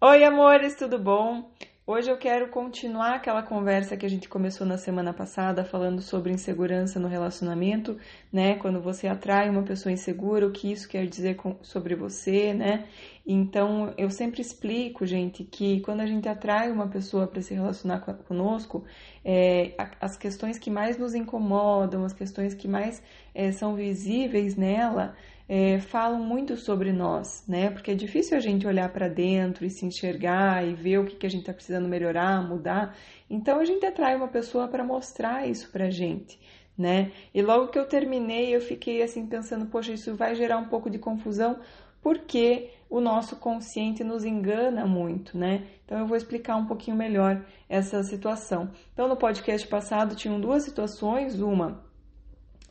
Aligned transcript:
Oi, 0.00 0.22
amores, 0.22 0.74
tudo 0.74 0.98
bom? 0.98 1.50
Hoje 1.86 2.10
eu 2.10 2.16
quero 2.18 2.48
continuar 2.48 3.14
aquela 3.14 3.42
conversa 3.42 3.96
que 3.96 4.04
a 4.04 4.08
gente 4.08 4.28
começou 4.28 4.66
na 4.66 4.76
semana 4.76 5.14
passada, 5.14 5.64
falando 5.64 6.02
sobre 6.02 6.32
insegurança 6.32 6.98
no 6.98 7.08
relacionamento, 7.08 7.96
né? 8.32 8.56
Quando 8.56 8.80
você 8.80 9.06
atrai 9.06 9.48
uma 9.48 9.62
pessoa 9.62 9.92
insegura, 9.92 10.46
o 10.46 10.50
que 10.50 10.70
isso 10.70 10.88
quer 10.88 11.06
dizer 11.06 11.38
sobre 11.62 11.94
você, 11.94 12.52
né? 12.52 12.86
Então, 13.26 13.94
eu 13.96 14.10
sempre 14.10 14.42
explico, 14.42 15.06
gente, 15.06 15.44
que 15.44 15.80
quando 15.80 16.00
a 16.00 16.06
gente 16.06 16.28
atrai 16.28 16.70
uma 16.70 16.88
pessoa 16.88 17.26
para 17.26 17.40
se 17.40 17.54
relacionar 17.54 18.00
conosco, 18.00 18.84
é, 19.24 19.74
as 20.00 20.16
questões 20.16 20.58
que 20.58 20.70
mais 20.70 20.98
nos 20.98 21.14
incomodam, 21.14 22.04
as 22.04 22.12
questões 22.12 22.52
que 22.52 22.68
mais 22.68 23.02
é, 23.34 23.52
são 23.52 23.74
visíveis 23.74 24.56
nela, 24.56 25.14
é, 25.48 25.78
falam 25.78 26.20
muito 26.20 26.56
sobre 26.56 26.92
nós, 26.92 27.44
né? 27.46 27.70
Porque 27.70 27.90
é 27.90 27.94
difícil 27.94 28.36
a 28.36 28.40
gente 28.40 28.66
olhar 28.66 28.88
para 28.90 29.08
dentro 29.08 29.64
e 29.64 29.70
se 29.70 29.84
enxergar 29.84 30.66
e 30.66 30.72
ver 30.72 30.98
o 30.98 31.04
que, 31.04 31.16
que 31.16 31.26
a 31.26 31.30
gente 31.30 31.40
está 31.42 31.52
precisando 31.52 31.88
melhorar, 31.88 32.42
mudar. 32.42 32.96
Então 33.28 33.58
a 33.58 33.64
gente 33.64 33.84
atrai 33.84 34.16
uma 34.16 34.28
pessoa 34.28 34.68
para 34.68 34.82
mostrar 34.82 35.46
isso 35.46 35.70
para 35.70 35.90
gente, 35.90 36.40
né? 36.76 37.12
E 37.34 37.42
logo 37.42 37.68
que 37.68 37.78
eu 37.78 37.86
terminei, 37.86 38.54
eu 38.54 38.60
fiquei 38.60 39.02
assim 39.02 39.26
pensando, 39.26 39.66
poxa, 39.66 39.92
isso 39.92 40.14
vai 40.14 40.34
gerar 40.34 40.56
um 40.56 40.68
pouco 40.68 40.88
de 40.88 40.98
confusão, 40.98 41.58
porque 42.00 42.70
o 42.88 43.00
nosso 43.00 43.36
consciente 43.36 44.02
nos 44.02 44.24
engana 44.24 44.86
muito, 44.86 45.36
né? 45.36 45.66
Então 45.84 45.98
eu 45.98 46.06
vou 46.06 46.16
explicar 46.16 46.56
um 46.56 46.66
pouquinho 46.66 46.96
melhor 46.96 47.44
essa 47.68 48.02
situação. 48.02 48.70
Então 48.94 49.08
no 49.08 49.16
podcast 49.16 49.68
passado 49.68 50.16
tinham 50.16 50.40
duas 50.40 50.62
situações, 50.62 51.38
uma 51.38 51.83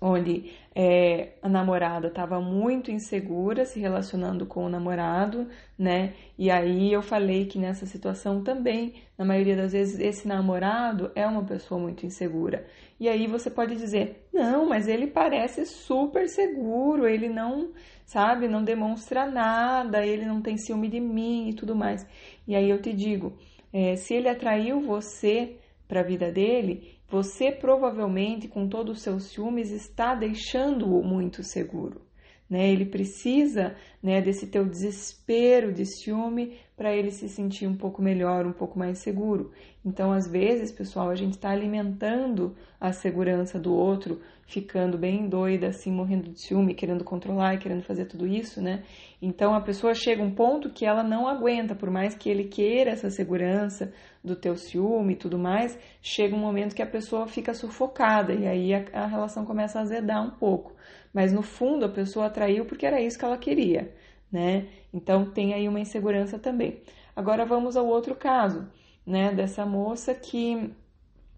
onde 0.05 0.51
é, 0.75 1.29
a 1.41 1.47
namorada 1.47 2.09
estava 2.09 2.41
muito 2.41 2.91
insegura 2.91 3.63
se 3.63 3.79
relacionando 3.79 4.45
com 4.45 4.65
o 4.65 4.69
namorado, 4.69 5.47
né? 5.79 6.13
E 6.37 6.51
aí 6.51 6.91
eu 6.91 7.01
falei 7.01 7.45
que 7.45 7.57
nessa 7.57 7.85
situação 7.85 8.43
também, 8.43 8.95
na 9.17 9.23
maioria 9.23 9.55
das 9.55 9.71
vezes, 9.71 9.97
esse 10.01 10.27
namorado 10.27 11.09
é 11.15 11.25
uma 11.25 11.45
pessoa 11.45 11.79
muito 11.79 12.05
insegura. 12.05 12.65
E 12.99 13.07
aí 13.07 13.27
você 13.27 13.49
pode 13.49 13.77
dizer, 13.77 14.27
não, 14.33 14.67
mas 14.67 14.89
ele 14.89 15.07
parece 15.07 15.65
super 15.65 16.27
seguro, 16.27 17.07
ele 17.07 17.29
não, 17.29 17.71
sabe, 18.05 18.49
não 18.49 18.61
demonstra 18.61 19.25
nada, 19.25 20.05
ele 20.05 20.25
não 20.25 20.41
tem 20.41 20.57
ciúme 20.57 20.89
de 20.89 20.99
mim 20.99 21.47
e 21.47 21.53
tudo 21.53 21.73
mais. 21.77 22.05
E 22.45 22.57
aí 22.57 22.69
eu 22.69 22.81
te 22.81 22.91
digo, 22.91 23.37
é, 23.71 23.95
se 23.95 24.13
ele 24.13 24.27
atraiu 24.27 24.81
você 24.81 25.55
para 25.87 26.01
a 26.01 26.03
vida 26.03 26.29
dele, 26.29 26.99
você 27.13 27.51
provavelmente, 27.51 28.47
com 28.47 28.67
todos 28.67 28.97
os 28.97 29.03
seus 29.03 29.25
ciúmes, 29.25 29.69
está 29.69 30.15
deixando-o 30.15 31.03
muito 31.03 31.43
seguro. 31.43 32.01
Né? 32.49 32.71
Ele 32.71 32.87
precisa 32.87 33.75
né, 34.01 34.19
desse 34.19 34.47
teu 34.47 34.65
desespero 34.65 35.71
de 35.71 35.85
ciúme 35.85 36.57
para 36.83 36.93
ele 36.93 37.11
se 37.11 37.29
sentir 37.29 37.65
um 37.65 37.77
pouco 37.77 38.01
melhor, 38.01 38.45
um 38.45 38.51
pouco 38.51 38.77
mais 38.77 38.97
seguro. 38.97 39.53
Então, 39.85 40.11
às 40.11 40.27
vezes, 40.27 40.69
pessoal, 40.69 41.09
a 41.09 41.15
gente 41.15 41.35
está 41.35 41.49
alimentando 41.49 42.57
a 42.77 42.91
segurança 42.91 43.57
do 43.57 43.73
outro, 43.73 44.19
ficando 44.45 44.97
bem 44.97 45.29
doida, 45.29 45.67
assim, 45.67 45.89
morrendo 45.89 46.29
de 46.29 46.41
ciúme, 46.41 46.75
querendo 46.75 47.05
controlar 47.05 47.53
e 47.53 47.57
querendo 47.57 47.83
fazer 47.83 48.03
tudo 48.03 48.27
isso, 48.27 48.61
né? 48.61 48.83
Então, 49.21 49.55
a 49.55 49.61
pessoa 49.61 49.93
chega 49.93 50.21
a 50.21 50.25
um 50.25 50.35
ponto 50.35 50.71
que 50.71 50.85
ela 50.85 51.03
não 51.03 51.25
aguenta, 51.25 51.73
por 51.73 51.89
mais 51.89 52.15
que 52.15 52.29
ele 52.29 52.49
queira 52.49 52.91
essa 52.91 53.09
segurança 53.09 53.93
do 54.21 54.35
teu 54.35 54.57
ciúme 54.57 55.13
e 55.13 55.15
tudo 55.15 55.39
mais, 55.39 55.79
chega 56.01 56.35
um 56.35 56.39
momento 56.39 56.75
que 56.75 56.81
a 56.81 56.85
pessoa 56.85 57.27
fica 57.27 57.53
sufocada 57.53 58.33
e 58.33 58.45
aí 58.45 58.73
a, 58.73 58.83
a 58.91 59.07
relação 59.07 59.45
começa 59.45 59.79
a 59.79 59.83
azedar 59.83 60.21
um 60.21 60.31
pouco. 60.31 60.75
Mas, 61.13 61.31
no 61.31 61.43
fundo, 61.43 61.85
a 61.85 61.89
pessoa 61.89 62.25
atraiu 62.25 62.65
porque 62.65 62.85
era 62.85 62.99
isso 62.99 63.17
que 63.17 63.23
ela 63.23 63.37
queria 63.37 63.89
né? 64.33 64.65
Então 64.91 65.29
tem 65.29 65.53
aí 65.53 65.67
uma 65.69 65.79
insegurança 65.79 66.39
também. 66.39 66.81
Agora 67.15 67.45
vamos 67.45 67.77
ao 67.77 67.85
outro 67.85 68.15
caso, 68.15 68.67
né? 69.05 69.31
Dessa 69.31 69.63
moça 69.63 70.15
que 70.15 70.71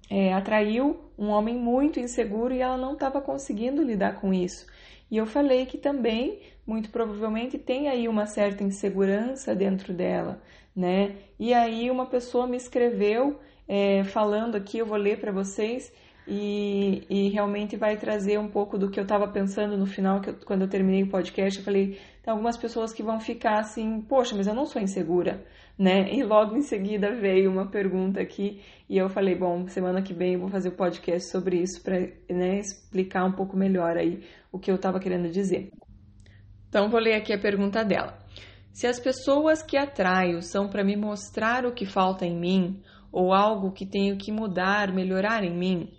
é, 0.09 0.33
atraiu 0.33 1.01
um 1.17 1.27
homem 1.27 1.55
muito 1.55 1.99
inseguro 1.99 2.53
e 2.53 2.61
ela 2.61 2.77
não 2.77 2.93
estava 2.93 3.19
conseguindo 3.19 3.83
lidar 3.83 4.21
com 4.21 4.33
isso. 4.33 4.65
E 5.11 5.17
eu 5.17 5.25
falei 5.25 5.65
que 5.65 5.77
também, 5.77 6.39
muito 6.65 6.89
provavelmente, 6.89 7.57
tem 7.57 7.89
aí 7.89 8.07
uma 8.07 8.25
certa 8.25 8.63
insegurança 8.63 9.53
dentro 9.53 9.93
dela, 9.93 10.41
né? 10.75 11.17
E 11.37 11.53
aí 11.53 11.91
uma 11.91 12.05
pessoa 12.05 12.47
me 12.47 12.57
escreveu 12.57 13.39
é, 13.67 14.03
falando 14.05 14.55
aqui, 14.55 14.77
eu 14.77 14.85
vou 14.85 14.97
ler 14.97 15.19
para 15.19 15.31
vocês, 15.31 15.91
e, 16.27 17.03
e, 17.09 17.29
realmente 17.29 17.77
vai 17.77 17.97
trazer 17.97 18.39
um 18.39 18.47
pouco 18.47 18.77
do 18.77 18.89
que 18.89 18.99
eu 18.99 19.03
estava 19.03 19.27
pensando 19.27 19.77
no 19.77 19.85
final, 19.85 20.21
eu, 20.25 20.35
quando 20.45 20.63
eu 20.63 20.67
terminei 20.67 21.03
o 21.03 21.09
podcast, 21.09 21.59
eu 21.59 21.65
falei, 21.65 21.99
tem 22.23 22.31
algumas 22.31 22.57
pessoas 22.57 22.91
que 22.91 23.03
vão 23.03 23.19
ficar 23.19 23.59
assim, 23.59 24.01
poxa, 24.01 24.35
mas 24.35 24.47
eu 24.47 24.55
não 24.55 24.65
sou 24.65 24.81
insegura, 24.81 25.45
né? 25.77 26.11
E 26.11 26.23
logo 26.23 26.55
em 26.55 26.61
seguida 26.61 27.13
veio 27.13 27.51
uma 27.51 27.67
pergunta 27.67 28.19
aqui 28.19 28.59
e 28.89 28.97
eu 28.97 29.07
falei, 29.07 29.35
bom, 29.35 29.67
semana 29.67 30.01
que 30.01 30.13
vem 30.13 30.33
eu 30.33 30.39
vou 30.39 30.49
fazer 30.49 30.69
o 30.69 30.71
um 30.71 30.75
podcast 30.75 31.29
sobre 31.29 31.61
isso 31.61 31.83
para 31.83 31.99
né, 32.29 32.59
explicar 32.59 33.23
um 33.25 33.33
pouco 33.33 33.55
melhor 33.55 33.95
aí 33.95 34.23
o 34.51 34.57
que 34.57 34.71
eu 34.71 34.75
estava 34.75 34.99
querendo 34.99 35.29
dizer. 35.29 35.71
Então 36.67 36.89
vou 36.89 36.99
ler 36.99 37.13
aqui 37.13 37.33
a 37.33 37.39
pergunta 37.39 37.85
dela. 37.85 38.17
Se 38.73 38.87
as 38.87 38.99
pessoas 38.99 39.63
que 39.63 39.77
atraio 39.77 40.41
são 40.41 40.67
para 40.67 40.83
me 40.83 40.97
mostrar 40.97 41.65
o 41.65 41.71
que 41.71 41.85
falta 41.85 42.25
em 42.25 42.37
mim 42.37 42.83
ou 43.11 43.33
algo 43.33 43.71
que 43.71 43.85
tenho 43.85 44.17
que 44.17 44.31
mudar, 44.31 44.93
melhorar 44.93 45.43
em 45.43 45.55
mim? 45.55 45.89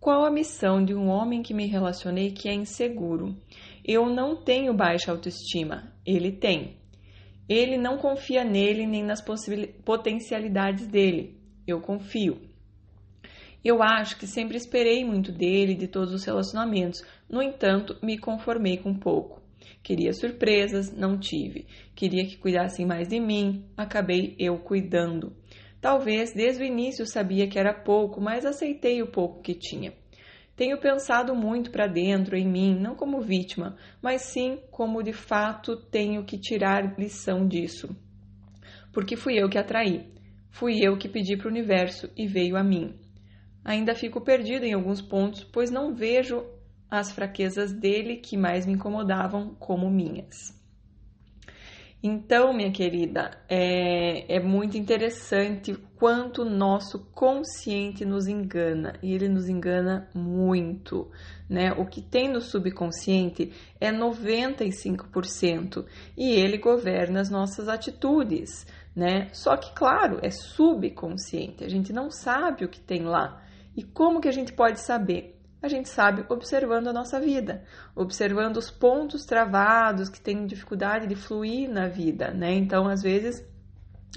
Qual 0.00 0.24
a 0.24 0.30
missão 0.30 0.84
de 0.84 0.94
um 0.94 1.08
homem 1.08 1.42
que 1.42 1.54
me 1.54 1.66
relacionei 1.66 2.32
que 2.32 2.48
é 2.48 2.54
inseguro? 2.54 3.36
Eu 3.84 4.06
não 4.10 4.36
tenho 4.36 4.74
baixa 4.74 5.10
autoestima, 5.10 5.92
ele 6.04 6.32
tem. 6.32 6.76
Ele 7.48 7.76
não 7.76 7.98
confia 7.98 8.44
nele 8.44 8.86
nem 8.86 9.04
nas 9.04 9.22
potencialidades 9.84 10.86
dele. 10.86 11.38
Eu 11.66 11.80
confio. 11.80 12.40
Eu 13.64 13.80
acho 13.80 14.18
que 14.18 14.26
sempre 14.26 14.56
esperei 14.56 15.04
muito 15.04 15.30
dele, 15.30 15.74
de 15.74 15.86
todos 15.86 16.12
os 16.12 16.24
relacionamentos. 16.24 17.04
No 17.28 17.40
entanto, 17.40 17.96
me 18.02 18.18
conformei 18.18 18.76
com 18.76 18.92
pouco. 18.92 19.40
Queria 19.82 20.12
surpresas, 20.12 20.92
não 20.92 21.18
tive. 21.18 21.66
Queria 21.94 22.24
que 22.26 22.36
cuidassem 22.36 22.84
mais 22.84 23.08
de 23.08 23.20
mim, 23.20 23.64
acabei 23.76 24.34
eu 24.38 24.58
cuidando. 24.58 25.32
Talvez 25.82 26.32
desde 26.32 26.62
o 26.62 26.64
início 26.64 27.04
sabia 27.04 27.48
que 27.48 27.58
era 27.58 27.74
pouco, 27.74 28.20
mas 28.20 28.46
aceitei 28.46 29.02
o 29.02 29.08
pouco 29.08 29.42
que 29.42 29.52
tinha. 29.52 29.92
Tenho 30.54 30.78
pensado 30.78 31.34
muito 31.34 31.72
para 31.72 31.88
dentro 31.88 32.36
em 32.36 32.46
mim, 32.46 32.78
não 32.78 32.94
como 32.94 33.20
vítima, 33.20 33.76
mas 34.00 34.22
sim 34.22 34.60
como 34.70 35.02
de 35.02 35.12
fato 35.12 35.76
tenho 35.76 36.24
que 36.24 36.38
tirar 36.38 36.96
lição 36.96 37.48
disso. 37.48 37.88
Porque 38.92 39.16
fui 39.16 39.34
eu 39.34 39.50
que 39.50 39.58
atraí, 39.58 40.06
fui 40.50 40.78
eu 40.78 40.96
que 40.96 41.08
pedi 41.08 41.36
para 41.36 41.48
o 41.48 41.50
universo 41.50 42.08
e 42.16 42.28
veio 42.28 42.56
a 42.56 42.62
mim. 42.62 42.94
Ainda 43.64 43.92
fico 43.92 44.20
perdido 44.20 44.64
em 44.64 44.74
alguns 44.74 45.02
pontos, 45.02 45.42
pois 45.42 45.68
não 45.68 45.92
vejo 45.92 46.44
as 46.88 47.10
fraquezas 47.10 47.72
dele 47.72 48.18
que 48.18 48.36
mais 48.36 48.66
me 48.66 48.74
incomodavam 48.74 49.56
como 49.56 49.90
minhas. 49.90 50.61
Então, 52.04 52.52
minha 52.52 52.72
querida, 52.72 53.30
é, 53.48 54.34
é 54.34 54.40
muito 54.40 54.76
interessante 54.76 55.72
quanto 55.94 56.42
o 56.42 56.50
nosso 56.50 56.98
consciente 57.14 58.04
nos 58.04 58.26
engana 58.26 58.94
e 59.00 59.14
ele 59.14 59.28
nos 59.28 59.48
engana 59.48 60.08
muito, 60.12 61.08
né? 61.48 61.70
O 61.74 61.86
que 61.86 62.02
tem 62.02 62.28
no 62.28 62.40
subconsciente 62.40 63.52
é 63.80 63.92
95% 63.92 65.86
e 66.16 66.32
ele 66.32 66.58
governa 66.58 67.20
as 67.20 67.30
nossas 67.30 67.68
atitudes, 67.68 68.66
né? 68.96 69.28
Só 69.32 69.56
que, 69.56 69.72
claro, 69.72 70.18
é 70.22 70.30
subconsciente, 70.32 71.62
a 71.62 71.68
gente 71.68 71.92
não 71.92 72.10
sabe 72.10 72.64
o 72.64 72.68
que 72.68 72.80
tem 72.80 73.04
lá. 73.04 73.40
E 73.76 73.84
como 73.84 74.20
que 74.20 74.28
a 74.28 74.32
gente 74.32 74.52
pode 74.52 74.80
saber? 74.80 75.40
A 75.62 75.68
gente 75.68 75.88
sabe 75.88 76.24
observando 76.28 76.88
a 76.88 76.92
nossa 76.92 77.20
vida, 77.20 77.62
observando 77.94 78.56
os 78.56 78.70
pontos 78.70 79.24
travados 79.24 80.08
que 80.08 80.20
têm 80.20 80.44
dificuldade 80.44 81.06
de 81.06 81.14
fluir 81.14 81.70
na 81.70 81.86
vida, 81.88 82.32
né? 82.32 82.52
Então, 82.52 82.88
às 82.88 83.00
vezes, 83.00 83.46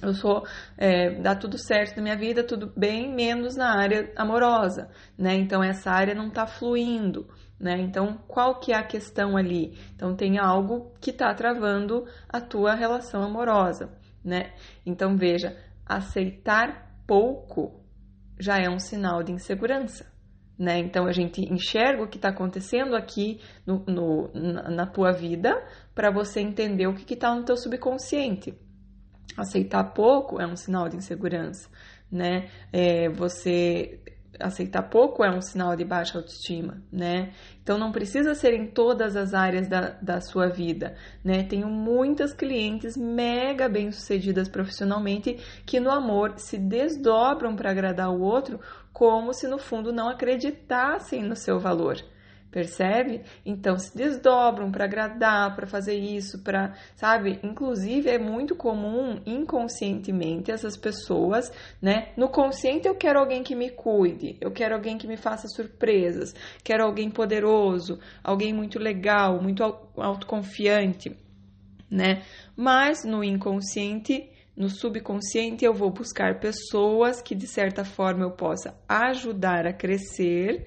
eu 0.01 0.14
sou, 0.14 0.46
é, 0.75 1.22
dá 1.22 1.35
tudo 1.35 1.58
certo 1.58 1.97
na 1.97 2.02
minha 2.02 2.17
vida, 2.17 2.43
tudo 2.43 2.73
bem, 2.75 3.14
menos 3.14 3.55
na 3.55 3.78
área 3.78 4.11
amorosa, 4.16 4.90
né? 5.16 5.35
Então, 5.35 5.64
essa 5.64 5.91
área 5.91 6.16
não 6.16 6.29
está 6.29 6.47
fluindo, 6.47 7.28
né? 7.59 7.79
Então, 7.79 8.17
qual 8.28 8.59
que 8.59 8.73
é 8.73 8.75
a 8.75 8.84
questão 8.84 9.37
ali? 9.37 9.78
Então, 9.96 10.16
tem 10.16 10.40
algo 10.40 10.91
que 10.99 11.11
está 11.11 11.31
travando 11.34 12.05
a 12.28 12.41
tua 12.41 12.73
relação 12.73 13.22
amorosa, 13.22 13.93
né? 14.23 14.53
Então, 14.84 15.16
veja, 15.16 15.55
aceitar 15.85 16.99
pouco 17.05 17.85
já 18.40 18.58
é 18.58 18.67
um 18.67 18.79
sinal 18.79 19.22
de 19.22 19.31
insegurança. 19.31 20.15
Né? 20.57 20.79
Então 20.79 21.05
a 21.05 21.11
gente 21.11 21.41
enxerga 21.41 22.03
o 22.03 22.07
que 22.07 22.17
está 22.17 22.29
acontecendo 22.29 22.96
aqui 22.96 23.41
no, 23.66 23.84
no, 23.85 24.31
na 24.34 24.85
tua 24.85 25.11
vida 25.11 25.61
para 25.93 26.09
você 26.09 26.40
entender 26.40 26.87
o 26.87 26.93
que 26.93 27.13
está 27.13 27.35
no 27.35 27.43
teu 27.43 27.57
subconsciente. 27.57 28.53
Aceitar 29.37 29.84
pouco 29.93 30.41
é 30.41 30.47
um 30.47 30.55
sinal 30.55 30.87
de 30.87 30.96
insegurança, 30.96 31.69
né? 32.09 32.49
É, 32.72 33.09
você 33.09 33.99
aceitar 34.40 34.84
pouco 34.84 35.23
é 35.23 35.29
um 35.29 35.41
sinal 35.41 35.75
de 35.75 35.84
baixa 35.84 36.17
autoestima, 36.17 36.81
né? 36.91 37.31
Então 37.61 37.78
não 37.78 37.91
precisa 37.91 38.35
ser 38.35 38.53
em 38.53 38.67
todas 38.67 39.16
as 39.16 39.34
áreas 39.34 39.67
da, 39.67 39.91
da 40.02 40.22
sua 40.22 40.47
vida, 40.47 40.96
né? 41.23 41.43
Tenho 41.43 41.67
muitas 41.67 42.34
clientes 42.34 42.96
mega 42.97 43.67
bem-sucedidas 43.67 44.47
profissionalmente 44.49 45.37
que 45.66 45.79
no 45.79 45.91
amor 45.91 46.34
se 46.37 46.57
desdobram 46.57 47.55
para 47.55 47.72
agradar 47.72 48.09
o 48.09 48.22
outro 48.22 48.59
como 48.95 49.33
se 49.33 49.45
no 49.45 49.57
fundo 49.57 49.91
não 49.91 50.07
acreditassem 50.07 51.21
no 51.21 51.35
seu 51.35 51.59
valor 51.59 51.97
percebe? 52.49 53.23
Então 53.45 53.77
se 53.77 53.93
desdobram 53.93 54.71
para 54.71 54.85
agradar, 54.85 55.53
para 55.53 55.67
fazer 55.67 55.95
isso, 55.95 56.41
para, 56.41 56.73
sabe? 56.95 57.37
Inclusive 57.43 58.09
é 58.09 58.17
muito 58.17 58.55
comum 58.55 59.19
inconscientemente 59.25 60.49
essas 60.49 60.77
pessoas, 60.77 61.51
né? 61.81 62.13
No 62.15 62.29
consciente 62.29 62.87
eu 62.87 62.95
quero 62.95 63.19
alguém 63.19 63.43
que 63.43 63.53
me 63.53 63.69
cuide, 63.69 64.37
eu 64.39 64.51
quero 64.51 64.73
alguém 64.73 64.97
que 64.97 65.05
me 65.05 65.17
faça 65.17 65.49
surpresas, 65.49 66.33
quero 66.63 66.85
alguém 66.85 67.11
poderoso, 67.11 67.99
alguém 68.23 68.53
muito 68.53 68.79
legal, 68.79 69.41
muito 69.41 69.61
autoconfiante, 69.97 71.13
né? 71.91 72.23
Mas 72.55 73.03
no 73.03 73.21
inconsciente 73.21 74.29
no 74.55 74.69
subconsciente, 74.69 75.66
eu 75.66 75.73
vou 75.73 75.90
buscar 75.91 76.40
pessoas 76.40 77.22
que 77.22 77.35
de 77.35 77.47
certa 77.47 77.84
forma 77.84 78.23
eu 78.23 78.31
possa 78.31 78.73
ajudar 78.87 79.67
a 79.67 79.73
crescer 79.73 80.66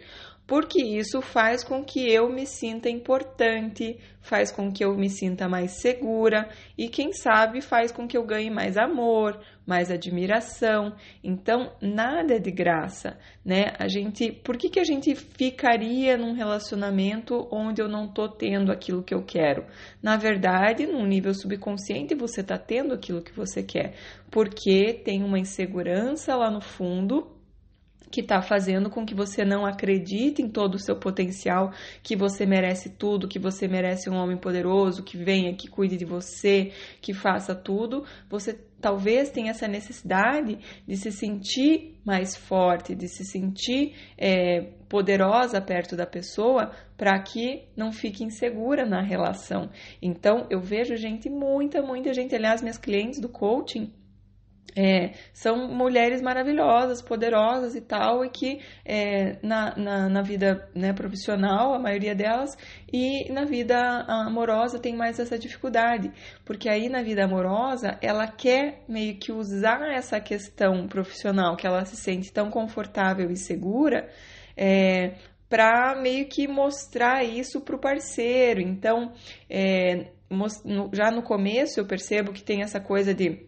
porque 0.48 0.82
isso 0.82 1.20
faz 1.20 1.62
com 1.62 1.84
que 1.84 2.10
eu 2.10 2.32
me 2.32 2.46
sinta 2.46 2.88
importante, 2.88 3.98
faz 4.22 4.50
com 4.50 4.72
que 4.72 4.82
eu 4.82 4.96
me 4.96 5.10
sinta 5.10 5.46
mais 5.46 5.72
segura 5.72 6.48
e, 6.76 6.88
quem 6.88 7.12
sabe, 7.12 7.60
faz 7.60 7.92
com 7.92 8.08
que 8.08 8.16
eu 8.16 8.24
ganhe 8.24 8.48
mais 8.48 8.78
amor, 8.78 9.38
mais 9.66 9.90
admiração. 9.90 10.94
Então, 11.22 11.70
nada 11.82 12.36
é 12.36 12.38
de 12.38 12.50
graça, 12.50 13.18
né? 13.44 13.74
A 13.78 13.88
gente, 13.88 14.32
por 14.32 14.56
que, 14.56 14.70
que 14.70 14.80
a 14.80 14.84
gente 14.84 15.14
ficaria 15.14 16.16
num 16.16 16.32
relacionamento 16.32 17.46
onde 17.52 17.82
eu 17.82 17.88
não 17.88 18.08
tô 18.08 18.26
tendo 18.26 18.72
aquilo 18.72 19.02
que 19.02 19.14
eu 19.14 19.22
quero? 19.22 19.66
Na 20.02 20.16
verdade, 20.16 20.86
num 20.86 21.04
nível 21.04 21.34
subconsciente, 21.34 22.14
você 22.14 22.42
tá 22.42 22.56
tendo 22.56 22.94
aquilo 22.94 23.20
que 23.20 23.36
você 23.36 23.62
quer, 23.62 23.96
porque 24.30 24.94
tem 25.04 25.22
uma 25.22 25.38
insegurança 25.38 26.34
lá 26.34 26.50
no 26.50 26.62
fundo 26.62 27.37
que 28.10 28.20
está 28.20 28.40
fazendo 28.40 28.90
com 28.90 29.04
que 29.04 29.14
você 29.14 29.44
não 29.44 29.66
acredite 29.66 30.42
em 30.42 30.48
todo 30.48 30.74
o 30.74 30.78
seu 30.78 30.96
potencial, 30.96 31.72
que 32.02 32.16
você 32.16 32.46
merece 32.46 32.90
tudo, 32.90 33.28
que 33.28 33.38
você 33.38 33.68
merece 33.68 34.08
um 34.08 34.16
homem 34.16 34.36
poderoso, 34.36 35.02
que 35.02 35.16
venha, 35.16 35.54
que 35.54 35.68
cuide 35.68 35.96
de 35.96 36.04
você, 36.04 36.72
que 37.00 37.12
faça 37.12 37.54
tudo, 37.54 38.04
você 38.28 38.58
talvez 38.80 39.30
tenha 39.30 39.50
essa 39.50 39.66
necessidade 39.66 40.58
de 40.86 40.96
se 40.96 41.10
sentir 41.10 42.00
mais 42.04 42.36
forte, 42.36 42.94
de 42.94 43.08
se 43.08 43.24
sentir 43.24 43.94
é, 44.16 44.62
poderosa 44.88 45.60
perto 45.60 45.96
da 45.96 46.06
pessoa 46.06 46.70
para 46.96 47.18
que 47.20 47.64
não 47.76 47.92
fique 47.92 48.24
insegura 48.24 48.86
na 48.86 49.02
relação. 49.02 49.70
Então, 50.00 50.46
eu 50.48 50.60
vejo 50.60 50.96
gente, 50.96 51.28
muita, 51.28 51.82
muita 51.82 52.14
gente, 52.14 52.34
aliás, 52.34 52.62
minhas 52.62 52.78
clientes 52.78 53.20
do 53.20 53.28
coaching 53.28 53.92
é, 54.76 55.12
são 55.32 55.68
mulheres 55.68 56.20
maravilhosas, 56.20 57.02
poderosas 57.02 57.74
e 57.74 57.80
tal, 57.80 58.24
e 58.24 58.30
que 58.30 58.60
é, 58.84 59.36
na, 59.42 59.76
na, 59.76 60.08
na, 60.08 60.22
vida 60.22 60.68
né, 60.74 60.92
profissional, 60.92 61.74
a 61.74 61.78
maioria 61.78 62.14
delas, 62.14 62.56
e 62.92 63.30
na 63.32 63.44
vida 63.44 63.76
amorosa 64.06 64.78
tem 64.78 64.96
mais 64.96 65.18
essa 65.18 65.38
dificuldade, 65.38 66.12
porque 66.44 66.68
aí 66.68 66.88
na 66.88 67.02
vida 67.02 67.24
amorosa 67.24 67.98
ela 68.00 68.26
quer 68.26 68.84
meio 68.88 69.16
que 69.16 69.32
usar 69.32 69.80
essa 69.92 70.20
questão 70.20 70.86
profissional, 70.86 71.56
que 71.56 71.66
ela 71.66 71.84
se 71.84 71.96
sente 71.96 72.32
tão 72.32 72.50
confortável 72.50 73.30
e 73.30 73.36
segura, 73.36 74.08
é, 74.56 75.14
para 75.48 75.98
meio 76.00 76.28
que 76.28 76.46
mostrar 76.46 77.24
isso 77.24 77.60
para 77.60 77.74
o 77.74 77.78
parceiro. 77.78 78.60
Então, 78.60 79.12
é, 79.48 80.08
já 80.92 81.10
no 81.10 81.22
começo 81.22 81.80
eu 81.80 81.86
percebo 81.86 82.32
que 82.32 82.42
tem 82.42 82.62
essa 82.62 82.78
coisa 82.78 83.14
de 83.14 83.47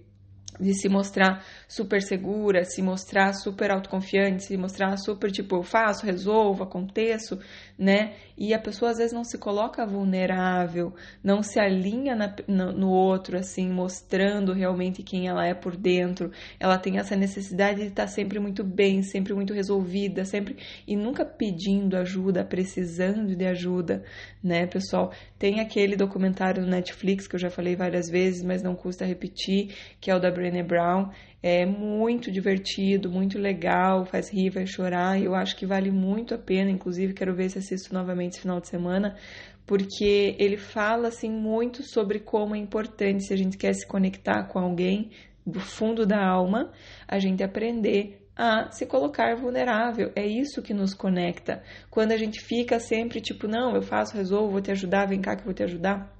de 0.58 0.74
se 0.74 0.88
mostrar 0.88 1.44
super 1.68 2.02
segura, 2.02 2.64
se 2.64 2.82
mostrar 2.82 3.32
super 3.34 3.70
autoconfiante, 3.70 4.44
se 4.44 4.56
mostrar 4.56 4.96
super 4.96 5.30
tipo, 5.30 5.56
eu 5.56 5.62
faço, 5.62 6.06
resolvo, 6.06 6.64
aconteço, 6.64 7.38
né? 7.80 8.12
E 8.36 8.52
a 8.52 8.58
pessoa 8.58 8.90
às 8.90 8.98
vezes 8.98 9.12
não 9.12 9.24
se 9.24 9.38
coloca 9.38 9.86
vulnerável, 9.86 10.94
não 11.24 11.42
se 11.42 11.58
alinha 11.58 12.14
na, 12.14 12.34
no, 12.46 12.72
no 12.72 12.90
outro, 12.90 13.38
assim, 13.38 13.70
mostrando 13.70 14.52
realmente 14.52 15.02
quem 15.02 15.28
ela 15.28 15.46
é 15.46 15.54
por 15.54 15.76
dentro. 15.76 16.30
Ela 16.58 16.78
tem 16.78 16.98
essa 16.98 17.16
necessidade 17.16 17.80
de 17.80 17.86
estar 17.86 18.06
sempre 18.06 18.38
muito 18.38 18.62
bem, 18.62 19.02
sempre 19.02 19.32
muito 19.32 19.54
resolvida, 19.54 20.26
sempre 20.26 20.58
e 20.86 20.94
nunca 20.94 21.24
pedindo 21.24 21.96
ajuda, 21.96 22.44
precisando 22.44 23.34
de 23.34 23.46
ajuda, 23.46 24.04
né, 24.44 24.66
pessoal? 24.66 25.10
Tem 25.38 25.60
aquele 25.60 25.96
documentário 25.96 26.62
no 26.62 26.68
Netflix 26.68 27.26
que 27.26 27.36
eu 27.36 27.40
já 27.40 27.48
falei 27.48 27.76
várias 27.76 28.10
vezes, 28.10 28.42
mas 28.42 28.62
não 28.62 28.74
custa 28.74 29.06
repetir, 29.06 29.74
que 29.98 30.10
é 30.10 30.14
o 30.14 30.20
da 30.20 30.30
Brené 30.30 30.62
Brown. 30.62 31.08
É 31.42 31.64
muito 31.64 32.30
divertido, 32.30 33.10
muito 33.10 33.38
legal, 33.38 34.04
faz 34.04 34.30
rir, 34.30 34.50
vai 34.50 34.66
chorar. 34.66 35.20
Eu 35.20 35.34
acho 35.34 35.56
que 35.56 35.64
vale 35.64 35.90
muito 35.90 36.34
a 36.34 36.38
pena, 36.38 36.70
inclusive 36.70 37.14
quero 37.14 37.34
ver 37.34 37.48
se 37.48 37.58
assisto 37.58 37.94
novamente 37.94 38.32
esse 38.32 38.42
final 38.42 38.60
de 38.60 38.68
semana, 38.68 39.16
porque 39.66 40.36
ele 40.38 40.58
fala 40.58 41.08
assim 41.08 41.30
muito 41.30 41.82
sobre 41.82 42.20
como 42.20 42.54
é 42.54 42.58
importante 42.58 43.24
se 43.24 43.32
a 43.32 43.36
gente 43.36 43.56
quer 43.56 43.72
se 43.72 43.86
conectar 43.86 44.44
com 44.48 44.58
alguém 44.58 45.10
do 45.46 45.60
fundo 45.60 46.04
da 46.04 46.22
alma, 46.22 46.70
a 47.08 47.18
gente 47.18 47.42
aprender 47.42 48.20
a 48.36 48.70
se 48.70 48.84
colocar 48.86 49.34
vulnerável. 49.34 50.12
É 50.14 50.26
isso 50.26 50.62
que 50.62 50.74
nos 50.74 50.94
conecta. 50.94 51.62
Quando 51.90 52.12
a 52.12 52.16
gente 52.16 52.40
fica 52.40 52.78
sempre 52.78 53.20
tipo, 53.20 53.48
não, 53.48 53.74
eu 53.74 53.82
faço, 53.82 54.16
resolvo, 54.16 54.52
vou 54.52 54.60
te 54.60 54.70
ajudar, 54.70 55.06
vem 55.06 55.20
cá 55.20 55.34
que 55.34 55.40
eu 55.40 55.46
vou 55.46 55.54
te 55.54 55.62
ajudar 55.62 56.19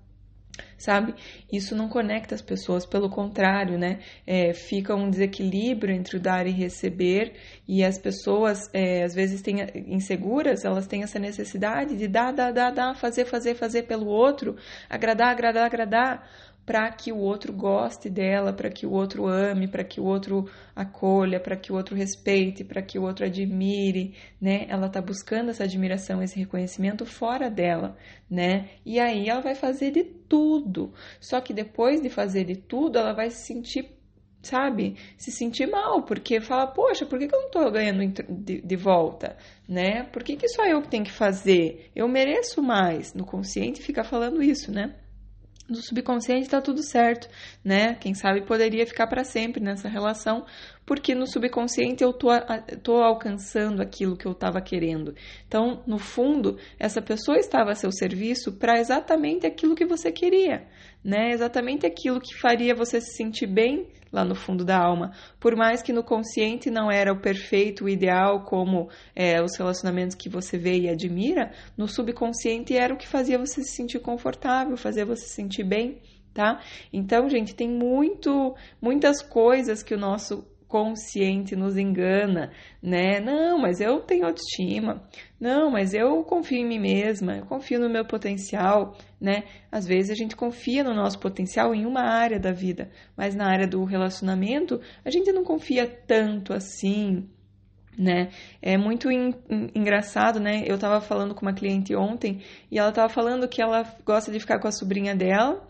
sabe? 0.78 1.14
Isso 1.52 1.74
não 1.74 1.88
conecta 1.88 2.34
as 2.34 2.42
pessoas, 2.42 2.86
pelo 2.86 3.10
contrário, 3.10 3.78
né? 3.78 4.00
É, 4.26 4.52
fica 4.52 4.94
um 4.94 5.10
desequilíbrio 5.10 5.94
entre 5.94 6.16
o 6.16 6.20
dar 6.20 6.46
e 6.46 6.50
receber, 6.50 7.34
e 7.68 7.84
as 7.84 7.98
pessoas, 7.98 8.58
é, 8.72 9.02
às 9.02 9.14
vezes, 9.14 9.42
têm, 9.42 9.58
inseguras, 9.86 10.64
elas 10.64 10.86
têm 10.86 11.02
essa 11.02 11.18
necessidade 11.18 11.96
de 11.96 12.08
dar, 12.08 12.32
dar, 12.32 12.52
dar, 12.52 12.70
dar, 12.70 12.94
fazer, 12.94 13.24
fazer, 13.24 13.54
fazer 13.54 13.82
pelo 13.84 14.06
outro, 14.06 14.56
agradar, 14.88 15.30
agradar, 15.30 15.66
agradar 15.66 16.28
para 16.70 16.88
que 16.92 17.10
o 17.10 17.18
outro 17.18 17.52
goste 17.52 18.08
dela, 18.08 18.52
para 18.52 18.70
que 18.70 18.86
o 18.86 18.92
outro 18.92 19.26
ame, 19.26 19.66
para 19.66 19.82
que 19.82 20.00
o 20.00 20.04
outro 20.04 20.48
acolha, 20.72 21.40
para 21.40 21.56
que 21.56 21.72
o 21.72 21.74
outro 21.74 21.96
respeite, 21.96 22.62
para 22.62 22.80
que 22.80 22.96
o 22.96 23.02
outro 23.02 23.26
admire, 23.26 24.14
né? 24.40 24.66
Ela 24.68 24.86
está 24.86 25.02
buscando 25.02 25.50
essa 25.50 25.64
admiração, 25.64 26.22
esse 26.22 26.38
reconhecimento 26.38 27.04
fora 27.04 27.50
dela, 27.50 27.96
né? 28.30 28.68
E 28.86 29.00
aí 29.00 29.28
ela 29.28 29.40
vai 29.40 29.56
fazer 29.56 29.90
de 29.90 30.04
tudo. 30.04 30.92
Só 31.18 31.40
que 31.40 31.52
depois 31.52 32.00
de 32.00 32.08
fazer 32.08 32.44
de 32.44 32.54
tudo, 32.54 33.00
ela 33.00 33.12
vai 33.12 33.30
se 33.30 33.44
sentir 33.48 33.90
sabe, 34.40 34.96
se 35.18 35.32
sentir 35.32 35.66
mal, 35.66 36.04
porque 36.04 36.40
fala, 36.40 36.68
poxa, 36.68 37.04
por 37.04 37.18
que, 37.18 37.24
eu 37.24 37.30
não 37.32 37.46
estou 37.46 37.70
ganhando 37.72 38.06
de, 38.28 38.60
de, 38.62 38.76
volta, 38.76 39.36
né? 39.68 40.04
Por 40.04 40.22
que, 40.22 40.36
que 40.36 40.48
só 40.48 40.64
eu 40.66 40.80
que 40.80 40.88
tenho 40.88 41.04
que 41.04 41.10
fazer? 41.10 41.90
Eu 41.96 42.06
mereço 42.06 42.62
mais. 42.62 43.12
No 43.12 43.26
consciente 43.26 43.82
fica 43.82 44.04
falando 44.04 44.40
isso, 44.40 44.70
né? 44.70 44.94
No 45.70 45.76
subconsciente 45.76 46.42
está 46.42 46.60
tudo 46.60 46.82
certo, 46.82 47.28
né? 47.64 47.94
Quem 47.94 48.12
sabe 48.12 48.42
poderia 48.42 48.84
ficar 48.84 49.06
para 49.06 49.22
sempre 49.22 49.62
nessa 49.62 49.88
relação, 49.88 50.44
porque 50.84 51.14
no 51.14 51.26
subconsciente 51.26 52.02
eu 52.02 52.12
tô, 52.12 52.28
tô 52.82 52.96
alcançando 52.96 53.80
aquilo 53.80 54.16
que 54.16 54.26
eu 54.26 54.32
estava 54.32 54.60
querendo. 54.60 55.14
Então, 55.46 55.82
no 55.86 55.98
fundo, 55.98 56.58
essa 56.78 57.00
pessoa 57.00 57.38
estava 57.38 57.70
a 57.70 57.76
seu 57.76 57.92
serviço 57.92 58.52
para 58.52 58.80
exatamente 58.80 59.46
aquilo 59.46 59.76
que 59.76 59.86
você 59.86 60.10
queria, 60.10 60.66
né? 61.04 61.30
Exatamente 61.30 61.86
aquilo 61.86 62.20
que 62.20 62.36
faria 62.36 62.74
você 62.74 63.00
se 63.00 63.16
sentir 63.16 63.46
bem 63.46 63.88
lá 64.12 64.24
no 64.24 64.34
fundo 64.34 64.64
da 64.64 64.78
alma. 64.78 65.12
Por 65.38 65.56
mais 65.56 65.82
que 65.82 65.92
no 65.92 66.02
consciente 66.02 66.70
não 66.70 66.90
era 66.90 67.12
o 67.12 67.20
perfeito, 67.20 67.84
o 67.84 67.88
ideal, 67.88 68.44
como 68.44 68.88
é, 69.14 69.42
os 69.42 69.56
relacionamentos 69.56 70.16
que 70.16 70.28
você 70.28 70.58
vê 70.58 70.78
e 70.78 70.88
admira, 70.88 71.52
no 71.76 71.86
subconsciente 71.86 72.76
era 72.76 72.92
o 72.92 72.96
que 72.96 73.06
fazia 73.06 73.38
você 73.38 73.62
se 73.62 73.74
sentir 73.74 74.00
confortável, 74.00 74.76
fazia 74.76 75.06
você 75.06 75.22
se 75.22 75.34
sentir 75.34 75.64
bem, 75.64 76.00
tá? 76.34 76.60
Então, 76.92 77.28
gente, 77.28 77.54
tem 77.54 77.68
muito, 77.68 78.54
muitas 78.80 79.22
coisas 79.22 79.82
que 79.82 79.94
o 79.94 79.98
nosso 79.98 80.44
consciente 80.70 81.56
nos 81.56 81.76
engana, 81.76 82.52
né? 82.80 83.18
Não, 83.18 83.58
mas 83.58 83.80
eu 83.80 84.00
tenho 84.00 84.24
autoestima. 84.24 85.02
Não, 85.38 85.68
mas 85.68 85.92
eu 85.92 86.22
confio 86.22 86.58
em 86.58 86.66
mim 86.66 86.78
mesma, 86.78 87.36
eu 87.38 87.44
confio 87.44 87.80
no 87.80 87.90
meu 87.90 88.04
potencial, 88.04 88.96
né? 89.20 89.42
Às 89.70 89.84
vezes 89.84 90.12
a 90.12 90.14
gente 90.14 90.36
confia 90.36 90.84
no 90.84 90.94
nosso 90.94 91.18
potencial 91.18 91.74
em 91.74 91.84
uma 91.84 92.02
área 92.02 92.38
da 92.38 92.52
vida, 92.52 92.88
mas 93.16 93.34
na 93.34 93.50
área 93.50 93.66
do 93.66 93.82
relacionamento 93.84 94.80
a 95.04 95.10
gente 95.10 95.32
não 95.32 95.42
confia 95.42 95.88
tanto 96.06 96.52
assim, 96.52 97.28
né? 97.98 98.28
É 98.62 98.76
muito 98.76 99.10
engraçado, 99.10 100.38
né? 100.38 100.62
Eu 100.64 100.78
tava 100.78 101.00
falando 101.00 101.34
com 101.34 101.42
uma 101.42 101.52
cliente 101.52 101.96
ontem 101.96 102.42
e 102.70 102.78
ela 102.78 102.92
tava 102.92 103.08
falando 103.08 103.48
que 103.48 103.60
ela 103.60 103.84
gosta 104.06 104.30
de 104.30 104.38
ficar 104.38 104.60
com 104.60 104.68
a 104.68 104.72
sobrinha 104.72 105.16
dela 105.16 105.66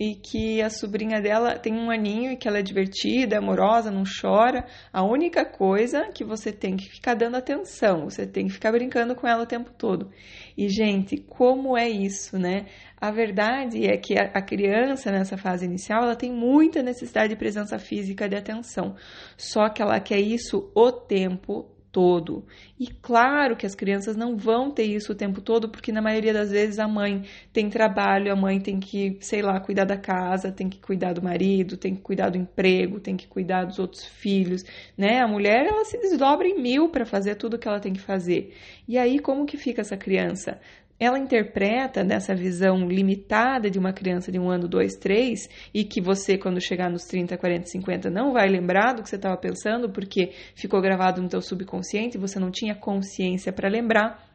e 0.00 0.14
que 0.14 0.62
a 0.62 0.70
sobrinha 0.70 1.20
dela 1.20 1.58
tem 1.58 1.74
um 1.74 1.90
aninho 1.90 2.32
e 2.32 2.36
que 2.36 2.48
ela 2.48 2.58
é 2.58 2.62
divertida, 2.62 3.36
amorosa, 3.36 3.90
não 3.90 4.02
chora. 4.04 4.64
A 4.90 5.04
única 5.04 5.44
coisa 5.44 6.08
que 6.08 6.24
você 6.24 6.50
tem 6.50 6.74
que 6.74 6.88
ficar 6.88 7.12
dando 7.12 7.36
atenção, 7.36 8.08
você 8.08 8.26
tem 8.26 8.46
que 8.46 8.54
ficar 8.54 8.72
brincando 8.72 9.14
com 9.14 9.28
ela 9.28 9.42
o 9.42 9.46
tempo 9.46 9.70
todo. 9.76 10.10
E, 10.56 10.70
gente, 10.70 11.18
como 11.18 11.76
é 11.76 11.86
isso, 11.86 12.38
né? 12.38 12.64
A 12.98 13.10
verdade 13.10 13.86
é 13.86 13.98
que 13.98 14.14
a 14.18 14.40
criança, 14.40 15.12
nessa 15.12 15.36
fase 15.36 15.66
inicial, 15.66 16.02
ela 16.02 16.16
tem 16.16 16.32
muita 16.32 16.82
necessidade 16.82 17.28
de 17.34 17.36
presença 17.36 17.78
física, 17.78 18.26
de 18.26 18.36
atenção. 18.36 18.96
Só 19.36 19.68
que 19.68 19.82
ela 19.82 20.00
quer 20.00 20.18
isso 20.18 20.72
o 20.74 20.90
tempo 20.90 21.68
todo. 21.92 22.44
E 22.78 22.86
claro 22.86 23.56
que 23.56 23.66
as 23.66 23.74
crianças 23.74 24.16
não 24.16 24.36
vão 24.36 24.70
ter 24.70 24.84
isso 24.84 25.12
o 25.12 25.14
tempo 25.14 25.40
todo, 25.40 25.68
porque 25.68 25.92
na 25.92 26.00
maioria 26.00 26.32
das 26.32 26.50
vezes 26.50 26.78
a 26.78 26.88
mãe 26.88 27.24
tem 27.52 27.68
trabalho, 27.68 28.32
a 28.32 28.36
mãe 28.36 28.60
tem 28.60 28.78
que, 28.78 29.18
sei 29.20 29.42
lá, 29.42 29.58
cuidar 29.60 29.84
da 29.84 29.96
casa, 29.96 30.52
tem 30.52 30.68
que 30.68 30.78
cuidar 30.78 31.12
do 31.12 31.22
marido, 31.22 31.76
tem 31.76 31.94
que 31.94 32.00
cuidar 32.00 32.30
do 32.30 32.38
emprego, 32.38 33.00
tem 33.00 33.16
que 33.16 33.26
cuidar 33.26 33.64
dos 33.64 33.78
outros 33.78 34.04
filhos, 34.04 34.64
né? 34.96 35.20
A 35.20 35.28
mulher, 35.28 35.66
ela 35.66 35.84
se 35.84 35.98
desdobra 35.98 36.46
em 36.46 36.60
mil 36.60 36.88
para 36.88 37.04
fazer 37.04 37.34
tudo 37.34 37.58
que 37.58 37.68
ela 37.68 37.80
tem 37.80 37.92
que 37.92 38.00
fazer. 38.00 38.54
E 38.88 38.96
aí 38.96 39.18
como 39.18 39.46
que 39.46 39.56
fica 39.56 39.80
essa 39.80 39.96
criança? 39.96 40.60
Ela 41.00 41.18
interpreta 41.18 42.04
nessa 42.04 42.34
visão 42.34 42.86
limitada 42.86 43.70
de 43.70 43.78
uma 43.78 43.90
criança 43.90 44.30
de 44.30 44.38
um 44.38 44.50
ano, 44.50 44.68
dois, 44.68 44.96
três, 44.96 45.48
e 45.72 45.82
que 45.82 45.98
você, 45.98 46.36
quando 46.36 46.60
chegar 46.60 46.90
nos 46.90 47.04
30, 47.06 47.38
40, 47.38 47.66
50, 47.66 48.10
não 48.10 48.34
vai 48.34 48.46
lembrar 48.46 48.92
do 48.92 49.02
que 49.02 49.08
você 49.08 49.16
estava 49.16 49.36
pensando, 49.38 49.88
porque 49.88 50.32
ficou 50.54 50.82
gravado 50.82 51.22
no 51.22 51.28
teu 51.28 51.40
subconsciente 51.40 52.18
e 52.18 52.20
você 52.20 52.38
não 52.38 52.50
tinha 52.50 52.74
consciência 52.74 53.50
para 53.50 53.66
lembrar, 53.70 54.28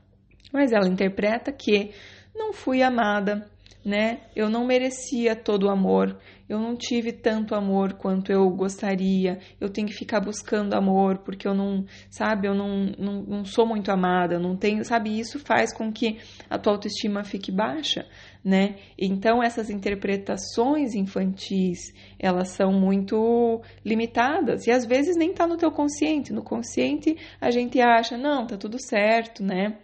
mas 0.51 0.71
ela 0.71 0.87
interpreta 0.87 1.51
que 1.51 1.91
não 2.33 2.51
fui 2.51 2.81
amada, 2.81 3.47
né? 3.85 4.21
Eu 4.35 4.49
não 4.49 4.65
merecia 4.65 5.35
todo 5.35 5.67
o 5.67 5.69
amor, 5.69 6.17
eu 6.49 6.57
não 6.57 6.75
tive 6.75 7.11
tanto 7.11 7.53
amor 7.53 7.93
quanto 7.93 8.31
eu 8.31 8.49
gostaria, 8.49 9.37
eu 9.61 9.69
tenho 9.69 9.87
que 9.87 9.93
ficar 9.93 10.19
buscando 10.19 10.73
amor 10.73 11.19
porque 11.19 11.47
eu 11.47 11.53
não, 11.53 11.85
sabe, 12.09 12.47
eu 12.47 12.55
não, 12.55 12.87
não, 12.97 13.21
não 13.21 13.45
sou 13.45 13.67
muito 13.67 13.91
amada, 13.91 14.39
não 14.39 14.57
tenho, 14.57 14.83
sabe, 14.83 15.19
isso 15.19 15.37
faz 15.37 15.71
com 15.71 15.93
que 15.93 16.17
a 16.49 16.57
tua 16.57 16.73
autoestima 16.73 17.23
fique 17.23 17.51
baixa, 17.51 18.07
né? 18.43 18.77
Então 18.97 19.43
essas 19.43 19.69
interpretações 19.69 20.95
infantis, 20.95 21.93
elas 22.17 22.49
são 22.49 22.73
muito 22.73 23.61
limitadas 23.85 24.65
e 24.65 24.71
às 24.71 24.83
vezes 24.83 25.15
nem 25.15 25.31
tá 25.31 25.45
no 25.45 25.57
teu 25.57 25.71
consciente, 25.71 26.33
no 26.33 26.43
consciente 26.43 27.15
a 27.39 27.51
gente 27.51 27.79
acha, 27.79 28.17
não, 28.17 28.47
tá 28.47 28.57
tudo 28.57 28.81
certo, 28.81 29.43
né? 29.43 29.77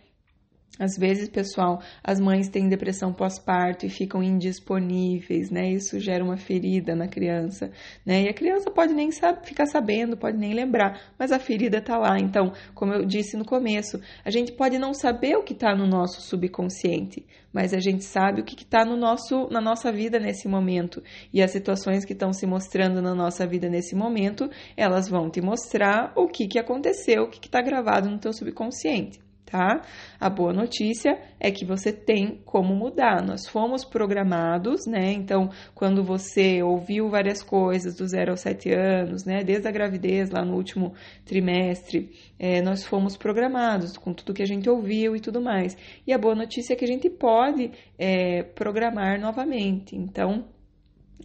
Às 0.79 0.97
vezes, 0.97 1.27
pessoal, 1.27 1.81
as 2.01 2.19
mães 2.19 2.47
têm 2.47 2.69
depressão 2.69 3.11
pós-parto 3.11 3.85
e 3.85 3.89
ficam 3.89 4.23
indisponíveis, 4.23 5.51
né? 5.51 5.69
Isso 5.69 5.99
gera 5.99 6.23
uma 6.23 6.37
ferida 6.37 6.95
na 6.95 7.07
criança, 7.07 7.69
né? 8.05 8.23
E 8.23 8.29
a 8.29 8.33
criança 8.33 8.71
pode 8.71 8.93
nem 8.93 9.09
ficar 9.43 9.65
sabendo, 9.65 10.15
pode 10.15 10.37
nem 10.37 10.53
lembrar, 10.53 11.13
mas 11.19 11.31
a 11.31 11.37
ferida 11.37 11.81
tá 11.81 11.97
lá. 11.97 12.17
Então, 12.17 12.53
como 12.73 12.93
eu 12.93 13.05
disse 13.05 13.35
no 13.35 13.43
começo, 13.43 13.99
a 14.23 14.31
gente 14.31 14.53
pode 14.53 14.79
não 14.79 14.93
saber 14.93 15.35
o 15.35 15.43
que 15.43 15.53
está 15.53 15.75
no 15.75 15.85
nosso 15.85 16.21
subconsciente, 16.21 17.25
mas 17.53 17.73
a 17.73 17.79
gente 17.79 18.05
sabe 18.05 18.41
o 18.41 18.45
que 18.45 18.55
está 18.55 18.85
no 18.85 18.95
nosso, 18.95 19.49
na 19.51 19.59
nossa 19.59 19.91
vida 19.91 20.19
nesse 20.19 20.47
momento. 20.47 21.03
E 21.33 21.43
as 21.43 21.51
situações 21.51 22.05
que 22.05 22.13
estão 22.13 22.31
se 22.31 22.47
mostrando 22.47 23.01
na 23.01 23.13
nossa 23.13 23.45
vida 23.45 23.69
nesse 23.69 23.93
momento, 23.93 24.49
elas 24.77 25.09
vão 25.09 25.29
te 25.29 25.41
mostrar 25.41 26.13
o 26.15 26.27
que, 26.27 26.47
que 26.47 26.57
aconteceu, 26.57 27.23
o 27.23 27.29
que 27.29 27.45
está 27.45 27.61
gravado 27.61 28.09
no 28.09 28.17
teu 28.17 28.31
subconsciente 28.31 29.19
tá? 29.51 29.81
A 30.17 30.29
boa 30.29 30.53
notícia 30.53 31.19
é 31.37 31.51
que 31.51 31.65
você 31.65 31.91
tem 31.91 32.41
como 32.45 32.73
mudar. 32.73 33.21
Nós 33.21 33.47
fomos 33.47 33.83
programados, 33.83 34.87
né? 34.87 35.11
Então, 35.11 35.49
quando 35.75 36.03
você 36.03 36.63
ouviu 36.63 37.09
várias 37.09 37.43
coisas 37.43 37.95
do 37.95 38.07
zero 38.07 38.31
aos 38.31 38.39
sete 38.39 38.71
anos, 38.71 39.25
né? 39.25 39.43
Desde 39.43 39.67
a 39.67 39.71
gravidez, 39.71 40.31
lá 40.31 40.45
no 40.45 40.55
último 40.55 40.93
trimestre, 41.25 42.09
é, 42.39 42.61
nós 42.61 42.85
fomos 42.85 43.17
programados 43.17 43.97
com 43.97 44.13
tudo 44.13 44.33
que 44.33 44.41
a 44.41 44.47
gente 44.47 44.69
ouviu 44.69 45.15
e 45.15 45.19
tudo 45.19 45.41
mais. 45.41 45.77
E 46.07 46.13
a 46.13 46.17
boa 46.17 46.33
notícia 46.33 46.73
é 46.73 46.75
que 46.77 46.85
a 46.85 46.87
gente 46.87 47.09
pode 47.09 47.71
é, 47.99 48.43
programar 48.43 49.19
novamente. 49.19 49.97
Então, 49.97 50.45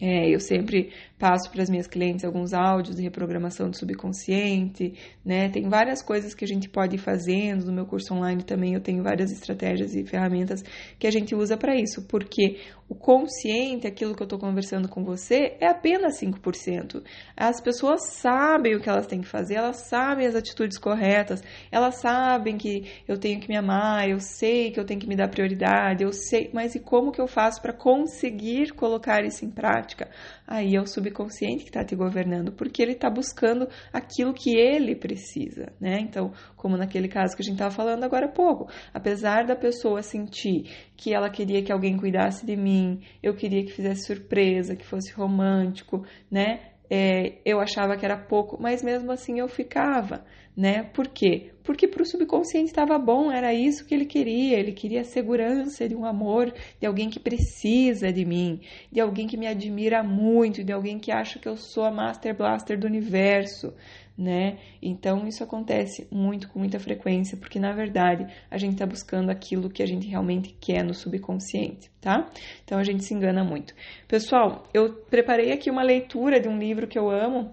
é, 0.01 0.29
eu 0.29 0.41
sempre 0.41 0.93
passo 1.19 1.51
para 1.51 1.63
as 1.63 1.71
minhas 1.71 1.87
clientes 1.87 2.25
alguns 2.25 2.53
áudios 2.53 2.97
de 2.97 3.03
reprogramação 3.03 3.71
do 3.71 3.77
subconsciente, 3.77 4.95
né? 5.25 5.49
Tem 5.49 5.69
várias 5.69 6.03
coisas 6.03 6.35
que 6.35 6.45
a 6.45 6.49
gente 6.49 6.69
pode 6.69 6.97
ir 6.97 6.99
fazendo. 6.99 7.65
No 7.67 7.73
meu 7.73 7.87
curso 7.87 8.15
online 8.15 8.43
também 8.43 8.75
eu 8.75 8.81
tenho 8.81 9.03
várias 9.03 9.33
estratégias 9.33 9.95
e 9.95 10.05
ferramentas 10.05 10.63
que 10.99 11.07
a 11.07 11.11
gente 11.11 11.35
usa 11.35 11.57
para 11.57 11.75
isso, 11.75 12.07
porque 12.07 12.59
o 12.89 12.95
consciente, 12.95 13.87
aquilo 13.87 14.15
que 14.15 14.23
eu 14.23 14.27
estou 14.27 14.39
conversando 14.39 14.89
com 14.89 15.03
você, 15.03 15.57
é 15.61 15.67
apenas 15.67 16.21
5%. 16.21 17.03
As 17.37 17.61
pessoas 17.61 18.07
sabem 18.13 18.77
o 18.77 18.81
que 18.81 18.89
elas 18.89 19.07
têm 19.07 19.21
que 19.21 19.27
fazer, 19.27 19.55
elas 19.55 19.89
sabem 19.89 20.27
as 20.27 20.37
atitudes 20.37 20.79
corretas, 20.79 21.43
elas 21.71 21.97
sabem 21.97 22.57
que 22.57 22.85
eu 23.09 23.19
tenho 23.19 23.41
que 23.41 23.49
me 23.49 23.57
amar, 23.57 24.09
eu 24.09 24.21
sei 24.21 24.71
que 24.71 24.79
eu 24.79 24.85
tenho 24.85 25.01
que 25.01 25.09
me 25.09 25.17
dar 25.17 25.29
prioridade, 25.29 26.05
eu 26.05 26.13
sei, 26.13 26.51
mas 26.53 26.75
e 26.75 26.81
como 26.81 27.11
que 27.11 27.21
eu 27.21 27.27
faço 27.27 27.61
para 27.61 27.73
conseguir 27.73 28.73
colocar 28.73 29.25
isso 29.25 29.45
em 29.45 29.51
prática? 29.51 30.09
Aí 30.47 30.77
é 30.77 30.81
o 30.81 30.87
subconsciente 30.87 31.65
que 31.65 31.71
está 31.71 31.85
te 31.85 31.97
governando, 31.97 32.53
porque 32.53 32.81
ele 32.81 32.93
está 32.93 33.11
buscando 33.11 33.69
aquilo 33.93 34.33
que 34.33 34.57
ele 34.57 34.95
precisa, 34.95 35.73
né? 35.81 35.99
Então, 36.01 36.33
como 36.57 36.77
naquele 36.77 37.09
caso 37.09 37.35
que 37.35 37.43
a 37.43 37.45
gente 37.45 37.55
estava 37.55 37.75
falando 37.75 38.05
agora 38.05 38.27
há 38.27 38.33
pouco, 38.33 38.71
apesar 38.95 39.45
da 39.45 39.57
pessoa 39.57 40.03
sentir 40.03 40.71
que 40.97 41.13
ela 41.13 41.29
queria 41.29 41.63
que 41.63 41.73
alguém 41.73 41.97
cuidasse 41.97 42.47
de 42.47 42.57
mim, 42.57 43.01
eu 43.23 43.35
queria 43.35 43.65
que 43.65 43.73
fizesse 43.73 44.07
surpresa, 44.07 44.77
que 44.77 44.87
fosse 44.87 45.13
romântico, 45.13 46.05
né? 46.31 46.73
É, 46.89 47.39
eu 47.45 47.59
achava 47.61 47.97
que 47.97 48.05
era 48.05 48.17
pouco, 48.17 48.57
mas 48.61 48.83
mesmo 48.83 49.11
assim 49.11 49.41
eu 49.41 49.49
ficava, 49.49 50.25
né? 50.57 50.85
Por 50.85 51.09
quê? 51.09 51.53
Porque 51.67 51.89
para 51.89 52.01
o 52.01 52.07
subconsciente 52.07 52.71
estava 52.71 52.97
bom, 52.97 53.31
era 53.31 53.53
isso 53.53 53.85
que 53.85 53.93
ele 53.93 54.07
queria. 54.07 54.57
Ele 54.57 54.71
queria 54.71 55.01
a 55.01 55.05
segurança 55.05 55.89
de 55.89 55.97
um 55.97 56.05
amor, 56.05 56.55
de 56.81 56.87
alguém 56.87 57.11
que 57.11 57.19
precisa 57.19 58.13
de 58.13 58.25
mim, 58.25 58.61
de 58.91 59.01
alguém 59.01 59.27
que 59.27 59.37
me 59.37 59.49
admira 59.49 60.01
muito, 60.01 60.63
de 60.63 60.73
alguém 60.73 60.97
que 61.01 61.11
acha 61.11 61.41
que 61.41 61.49
eu 61.49 61.57
sou 61.57 61.85
a 61.85 61.91
Master 61.91 62.37
Blaster 62.37 62.79
do 62.79 62.87
universo, 62.87 63.75
né? 64.17 64.59
Então 64.81 65.27
isso 65.27 65.43
acontece 65.43 66.07
muito 66.09 66.49
com 66.49 66.61
muita 66.61 66.79
frequência, 66.79 67.37
porque 67.37 67.59
na 67.59 67.73
verdade 67.73 68.33
a 68.49 68.57
gente 68.57 68.75
está 68.75 68.87
buscando 68.87 69.31
aquilo 69.31 69.69
que 69.69 69.83
a 69.83 69.87
gente 69.87 70.07
realmente 70.07 70.57
quer 70.61 70.85
no 70.85 70.95
subconsciente, 70.95 71.91
tá? 72.01 72.31
Então 72.65 72.79
a 72.79 72.85
gente 72.85 73.05
se 73.05 73.13
engana 73.13 73.43
muito. 73.43 73.75
Pessoal, 74.07 74.69
eu 74.73 74.95
preparei 75.11 75.51
aqui 75.51 75.69
uma 75.69 75.83
leitura 75.83 76.39
de 76.39 76.49
um 76.49 76.59
livro 76.59 76.87
que 76.87 76.99
eu 76.99 77.11
amo, 77.11 77.53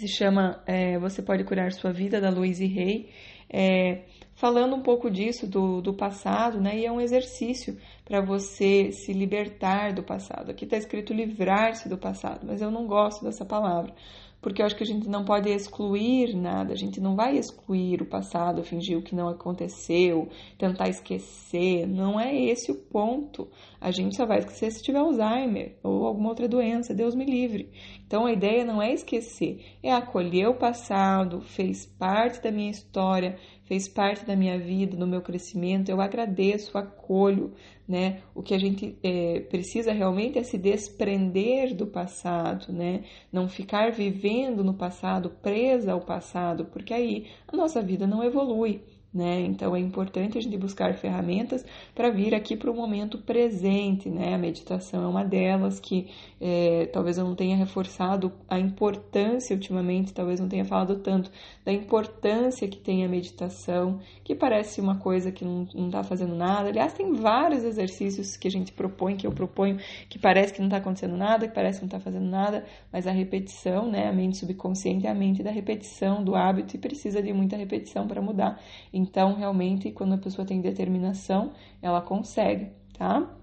se 0.00 0.08
chama 0.08 0.62
é, 0.66 0.98
Você 0.98 1.20
Pode 1.20 1.44
Curar 1.44 1.72
Sua 1.72 1.92
Vida, 1.92 2.20
da 2.22 2.30
Louise 2.30 2.64
Hay, 2.64 3.10
é, 3.52 4.04
falando 4.40 4.74
um 4.74 4.80
pouco 4.80 5.10
disso, 5.10 5.46
do, 5.46 5.82
do 5.82 5.92
passado, 5.92 6.58
né? 6.58 6.78
E 6.78 6.86
é 6.86 6.90
um 6.90 7.00
exercício 7.00 7.76
para 8.06 8.22
você 8.22 8.90
se 8.90 9.12
libertar 9.12 9.92
do 9.92 10.02
passado. 10.02 10.50
Aqui 10.50 10.64
está 10.64 10.78
escrito 10.78 11.12
livrar-se 11.12 11.90
do 11.90 11.98
passado, 11.98 12.46
mas 12.46 12.62
eu 12.62 12.70
não 12.70 12.86
gosto 12.86 13.22
dessa 13.22 13.44
palavra 13.44 13.94
porque 14.40 14.62
eu 14.62 14.66
acho 14.66 14.76
que 14.76 14.82
a 14.82 14.86
gente 14.86 15.08
não 15.08 15.24
pode 15.24 15.50
excluir 15.50 16.34
nada, 16.34 16.72
a 16.72 16.76
gente 16.76 17.00
não 17.00 17.14
vai 17.14 17.36
excluir 17.36 18.00
o 18.00 18.06
passado, 18.06 18.64
fingir 18.64 18.96
o 18.96 19.02
que 19.02 19.14
não 19.14 19.28
aconteceu, 19.28 20.28
tentar 20.56 20.88
esquecer, 20.88 21.86
não 21.86 22.18
é 22.18 22.34
esse 22.34 22.72
o 22.72 22.74
ponto. 22.74 23.48
A 23.80 23.90
gente 23.90 24.16
só 24.16 24.24
vai 24.24 24.38
esquecer 24.38 24.70
se 24.70 24.82
tiver 24.82 24.98
Alzheimer 24.98 25.76
ou 25.82 26.06
alguma 26.06 26.30
outra 26.30 26.48
doença, 26.48 26.94
Deus 26.94 27.14
me 27.14 27.24
livre. 27.24 27.70
Então 28.06 28.24
a 28.24 28.32
ideia 28.32 28.64
não 28.64 28.80
é 28.80 28.92
esquecer, 28.92 29.76
é 29.82 29.92
acolher 29.92 30.48
o 30.48 30.54
passado, 30.54 31.42
fez 31.42 31.84
parte 31.84 32.42
da 32.42 32.50
minha 32.50 32.70
história, 32.70 33.38
fez 33.70 33.86
parte 33.86 34.26
da 34.26 34.34
minha 34.34 34.58
vida, 34.58 34.96
do 34.96 35.06
meu 35.06 35.22
crescimento. 35.22 35.90
Eu 35.90 36.00
agradeço, 36.00 36.76
acolho, 36.76 37.52
né? 37.86 38.20
O 38.34 38.42
que 38.42 38.52
a 38.52 38.58
gente 38.58 38.98
é, 39.00 39.42
precisa 39.42 39.92
realmente 39.92 40.36
é 40.36 40.42
se 40.42 40.58
desprender 40.58 41.72
do 41.76 41.86
passado, 41.86 42.72
né? 42.72 43.04
Não 43.32 43.48
ficar 43.48 43.92
vivendo 43.92 44.64
no 44.64 44.74
passado, 44.74 45.30
presa 45.40 45.92
ao 45.92 46.00
passado, 46.00 46.64
porque 46.64 46.92
aí 46.92 47.28
a 47.46 47.56
nossa 47.56 47.80
vida 47.80 48.08
não 48.08 48.24
evolui. 48.24 48.82
Né? 49.12 49.40
Então 49.40 49.74
é 49.74 49.80
importante 49.80 50.38
a 50.38 50.40
gente 50.40 50.56
buscar 50.56 50.94
ferramentas 50.94 51.64
para 51.96 52.10
vir 52.10 52.32
aqui 52.32 52.56
para 52.56 52.70
o 52.70 52.74
momento 52.74 53.18
presente, 53.18 54.08
né? 54.08 54.34
A 54.34 54.38
meditação 54.38 55.02
é 55.02 55.06
uma 55.08 55.24
delas 55.24 55.80
que 55.80 56.08
é, 56.40 56.86
talvez 56.92 57.18
eu 57.18 57.24
não 57.24 57.34
tenha 57.34 57.56
reforçado 57.56 58.32
a 58.48 58.56
importância 58.56 59.52
ultimamente, 59.52 60.14
talvez 60.14 60.38
não 60.38 60.48
tenha 60.48 60.64
falado 60.64 60.94
tanto 61.00 61.28
da 61.64 61.72
importância 61.72 62.68
que 62.68 62.78
tem 62.78 63.04
a 63.04 63.08
meditação, 63.08 63.98
que 64.22 64.32
parece 64.32 64.80
uma 64.80 64.96
coisa 64.96 65.32
que 65.32 65.44
não 65.44 65.64
está 65.64 66.04
fazendo 66.04 66.36
nada. 66.36 66.68
Aliás, 66.68 66.92
tem 66.92 67.12
vários 67.12 67.64
exercícios 67.64 68.36
que 68.36 68.46
a 68.46 68.50
gente 68.50 68.72
propõe, 68.72 69.16
que 69.16 69.26
eu 69.26 69.32
proponho, 69.32 69.78
que 70.08 70.20
parece 70.20 70.52
que 70.52 70.60
não 70.60 70.68
está 70.68 70.76
acontecendo 70.76 71.16
nada, 71.16 71.48
que 71.48 71.54
parece 71.54 71.80
que 71.80 71.84
não 71.84 71.88
está 71.88 71.98
fazendo 71.98 72.26
nada, 72.26 72.64
mas 72.92 73.08
a 73.08 73.10
repetição, 73.10 73.90
né? 73.90 74.08
A 74.08 74.12
mente 74.12 74.36
subconsciente 74.36 75.04
é 75.04 75.10
a 75.10 75.14
mente 75.14 75.42
da 75.42 75.50
repetição, 75.50 76.22
do 76.22 76.36
hábito 76.36 76.76
e 76.76 76.78
precisa 76.78 77.20
de 77.20 77.32
muita 77.32 77.56
repetição 77.56 78.06
para 78.06 78.22
mudar. 78.22 78.62
Então, 79.00 79.34
realmente, 79.34 79.90
quando 79.90 80.12
a 80.12 80.18
pessoa 80.18 80.46
tem 80.46 80.60
determinação, 80.60 81.52
ela 81.80 82.02
consegue, 82.02 82.70
tá? 82.92 83.34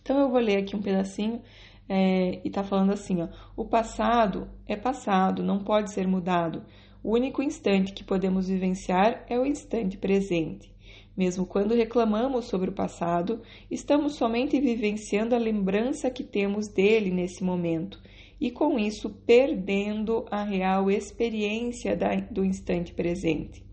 Então, 0.00 0.20
eu 0.20 0.30
vou 0.30 0.38
ler 0.38 0.58
aqui 0.58 0.76
um 0.76 0.80
pedacinho 0.80 1.42
é, 1.88 2.40
e 2.44 2.48
está 2.48 2.62
falando 2.62 2.92
assim: 2.92 3.20
ó, 3.20 3.28
o 3.56 3.64
passado 3.64 4.48
é 4.64 4.76
passado, 4.76 5.42
não 5.42 5.64
pode 5.64 5.90
ser 5.90 6.06
mudado. 6.06 6.62
O 7.02 7.12
único 7.12 7.42
instante 7.42 7.92
que 7.92 8.04
podemos 8.04 8.46
vivenciar 8.46 9.24
é 9.28 9.38
o 9.38 9.44
instante 9.44 9.98
presente. 9.98 10.72
Mesmo 11.16 11.46
quando 11.46 11.74
reclamamos 11.74 12.44
sobre 12.44 12.70
o 12.70 12.74
passado, 12.74 13.42
estamos 13.68 14.14
somente 14.14 14.60
vivenciando 14.60 15.34
a 15.34 15.38
lembrança 15.38 16.10
que 16.10 16.22
temos 16.22 16.68
dele 16.68 17.10
nesse 17.10 17.42
momento 17.42 18.00
e, 18.40 18.52
com 18.52 18.78
isso, 18.78 19.10
perdendo 19.26 20.26
a 20.30 20.44
real 20.44 20.90
experiência 20.90 21.96
da, 21.96 22.14
do 22.14 22.44
instante 22.44 22.92
presente. 22.92 23.65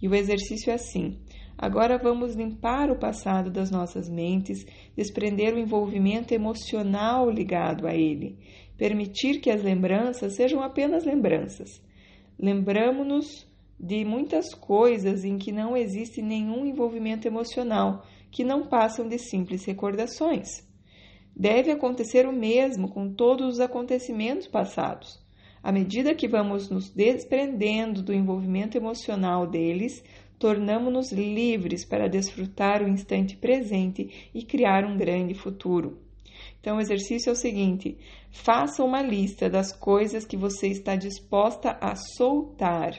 E 0.00 0.08
o 0.08 0.14
exercício 0.14 0.70
é 0.70 0.74
assim: 0.74 1.18
Agora 1.56 1.98
vamos 1.98 2.36
limpar 2.36 2.88
o 2.88 2.98
passado 2.98 3.50
das 3.50 3.68
nossas 3.68 4.08
mentes, 4.08 4.64
desprender 4.96 5.54
o 5.54 5.58
envolvimento 5.58 6.32
emocional 6.32 7.28
ligado 7.28 7.84
a 7.84 7.94
ele, 7.94 8.38
permitir 8.76 9.40
que 9.40 9.50
as 9.50 9.60
lembranças 9.60 10.36
sejam 10.36 10.62
apenas 10.62 11.04
lembranças. 11.04 11.82
Lembramos-nos 12.38 13.44
de 13.78 14.04
muitas 14.04 14.54
coisas 14.54 15.24
em 15.24 15.36
que 15.36 15.50
não 15.50 15.76
existe 15.76 16.22
nenhum 16.22 16.64
envolvimento 16.64 17.26
emocional, 17.26 18.06
que 18.30 18.44
não 18.44 18.68
passam 18.68 19.08
de 19.08 19.18
simples 19.18 19.64
recordações. 19.64 20.48
Deve 21.34 21.72
acontecer 21.72 22.24
o 22.24 22.32
mesmo 22.32 22.88
com 22.88 23.12
todos 23.12 23.54
os 23.54 23.60
acontecimentos 23.60 24.46
passados. 24.46 25.20
À 25.62 25.72
medida 25.72 26.14
que 26.14 26.28
vamos 26.28 26.70
nos 26.70 26.88
desprendendo 26.88 28.02
do 28.02 28.14
envolvimento 28.14 28.76
emocional 28.76 29.46
deles, 29.46 30.02
tornamos-nos 30.38 31.10
livres 31.10 31.84
para 31.84 32.08
desfrutar 32.08 32.82
o 32.82 32.88
instante 32.88 33.36
presente 33.36 34.30
e 34.34 34.44
criar 34.44 34.84
um 34.84 34.96
grande 34.96 35.34
futuro. 35.34 35.98
Então, 36.60 36.76
o 36.76 36.80
exercício 36.80 37.30
é 37.30 37.32
o 37.32 37.36
seguinte: 37.36 37.98
faça 38.30 38.84
uma 38.84 39.02
lista 39.02 39.50
das 39.50 39.72
coisas 39.72 40.24
que 40.24 40.36
você 40.36 40.68
está 40.68 40.96
disposta 40.96 41.76
a 41.80 41.94
soltar. 41.96 42.94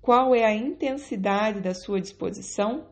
Qual 0.00 0.34
é 0.34 0.44
a 0.44 0.54
intensidade 0.54 1.60
da 1.60 1.74
sua 1.74 2.00
disposição? 2.00 2.86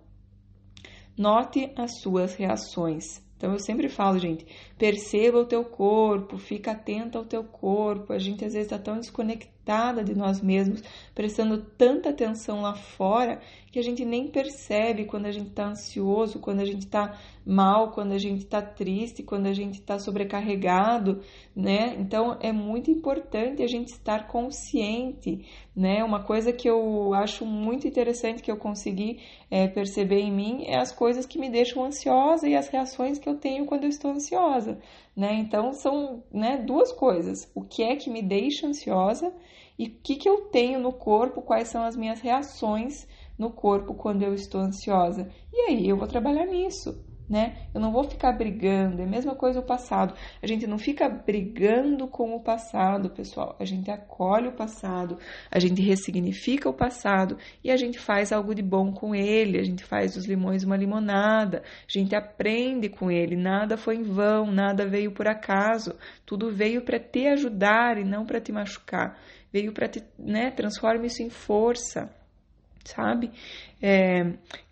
Note 1.17 1.71
as 1.77 2.01
suas 2.01 2.35
reações. 2.35 3.23
Então 3.37 3.53
eu 3.53 3.59
sempre 3.59 3.89
falo, 3.89 4.19
gente, 4.19 4.47
perceba 4.85 5.39
o 5.39 5.47
teu 5.47 5.65
corpo, 5.65 6.37
fica 6.37 6.73
atenta 6.73 7.17
ao 7.17 7.25
teu 7.25 7.43
corpo. 7.43 8.13
A 8.13 8.19
gente 8.19 8.45
às 8.45 8.53
vezes 8.53 8.71
está 8.71 8.79
tão 8.79 8.99
desconectada 8.99 10.05
de 10.05 10.15
nós 10.15 10.43
mesmos, 10.43 10.83
prestando 11.15 11.57
tanta 11.79 12.11
atenção 12.11 12.61
lá 12.61 12.75
fora 12.75 13.41
que 13.75 13.79
a 13.81 13.83
gente 13.83 14.05
nem 14.05 14.29
percebe 14.29 15.05
quando 15.05 15.27
a 15.27 15.33
gente 15.33 15.49
está 15.49 15.67
ansioso, 15.67 16.39
quando 16.39 16.61
a 16.61 16.65
gente 16.65 16.83
está 16.83 17.19
mal, 17.45 17.91
quando 17.91 18.13
a 18.13 18.19
gente 18.19 18.45
está 18.45 18.63
triste, 18.63 19.23
quando 19.23 19.47
a 19.47 19.53
gente 19.53 19.81
está 19.81 19.99
sobrecarregado, 19.99 21.21
né? 21.57 21.97
Então 21.99 22.39
é 22.41 22.53
muito 22.53 22.89
importante 22.89 23.65
a 23.65 23.67
gente 23.67 23.89
estar 23.89 24.29
consciente, 24.29 25.45
né? 25.75 26.05
Uma 26.05 26.23
coisa 26.23 26.53
que 26.53 26.69
eu 26.69 27.13
acho 27.15 27.45
muito 27.45 27.89
interessante 27.89 28.43
que 28.43 28.51
eu 28.51 28.57
consegui 28.57 29.19
é, 29.51 29.67
perceber 29.67 30.21
em 30.21 30.33
mim 30.33 30.65
é 30.67 30.79
as 30.79 30.93
coisas 30.93 31.27
que 31.27 31.39
me 31.39 31.51
deixam 31.51 31.85
ansiosa 31.85 32.49
e 32.49 32.55
as 32.55 32.69
reações 32.69 33.19
que 33.19 33.29
eu 33.29 33.35
tenho 33.35 33.67
quando 33.67 33.83
eu 33.83 33.91
estou 33.91 34.13
ansiosa, 34.13 34.74
né? 35.17 35.35
Então 35.35 35.73
são 35.73 36.23
né, 36.33 36.59
duas 36.59 36.93
coisas: 36.93 37.51
o 37.55 37.63
que 37.63 37.83
é 37.83 37.97
que 37.97 38.11
me 38.11 38.23
deixa 38.23 38.67
ansiosa 38.67 39.33
e 39.79 39.87
o 39.87 39.91
que, 40.03 40.17
que 40.17 40.29
eu 40.29 40.43
tenho 40.51 40.79
no 40.79 40.93
corpo, 40.93 41.43
quais 41.43 41.69
são 41.69 41.83
as 41.83 41.97
minhas 41.97 42.21
reações 42.21 43.07
no 43.39 43.51
corpo 43.51 43.95
quando 43.95 44.23
eu 44.23 44.35
estou 44.35 44.61
ansiosa. 44.61 45.29
E 45.53 45.71
aí 45.71 45.89
eu 45.89 45.97
vou 45.97 46.07
trabalhar 46.07 46.47
nisso, 46.47 47.05
né? 47.29 47.69
Eu 47.75 47.81
não 47.81 47.91
vou 47.91 48.05
ficar 48.05 48.33
brigando, 48.33 49.01
é 49.01 49.05
a 49.05 49.09
mesma 49.09 49.35
coisa 49.35 49.61
o 49.61 49.63
passado. 49.63 50.15
A 50.43 50.47
gente 50.47 50.67
não 50.67 50.79
fica 50.79 51.09
brigando 51.09 52.07
com 52.07 52.35
o 52.35 52.41
passado, 52.41 53.11
pessoal. 53.11 53.57
A 53.59 53.65
gente 53.65 53.91
acolhe 53.91 54.49
o 54.49 54.53
passado, 54.53 55.19
a 55.51 55.59
gente 55.59 55.81
ressignifica 55.81 56.69
o 56.69 56.75
passado 56.75 57.39
e 57.63 57.71
a 57.71 57.77
gente 57.77 57.99
faz 57.99 58.33
algo 58.33 58.55
de 58.55 58.63
bom 58.63 58.93
com 58.93 59.15
ele. 59.15 59.59
A 59.59 59.65
gente 59.65 59.85
faz 59.85 60.15
dos 60.15 60.27
limões 60.27 60.65
uma 60.65 60.77
limonada, 60.77 61.63
a 61.89 61.93
gente 61.93 62.15
aprende 62.15 62.89
com 62.89 63.11
ele. 63.11 63.37
Nada 63.37 63.77
foi 63.77 63.97
em 63.97 64.03
vão, 64.03 64.53
nada 64.53 64.87
veio 64.87 65.13
por 65.13 65.27
acaso. 65.27 65.95
Tudo 66.27 66.53
veio 66.53 66.83
para 66.83 67.01
te 67.01 67.27
ajudar 67.29 67.99
e 67.99 68.05
não 68.05 68.27
para 68.27 68.41
te 68.41 68.53
machucar. 68.53 69.19
Veio 69.53 69.73
para 69.73 69.89
te, 69.89 70.03
né? 70.19 70.51
Transforma 70.51 71.07
isso 71.07 71.23
em 71.23 71.31
força 71.31 72.11
sabe? 72.85 73.31
É, 73.81 74.21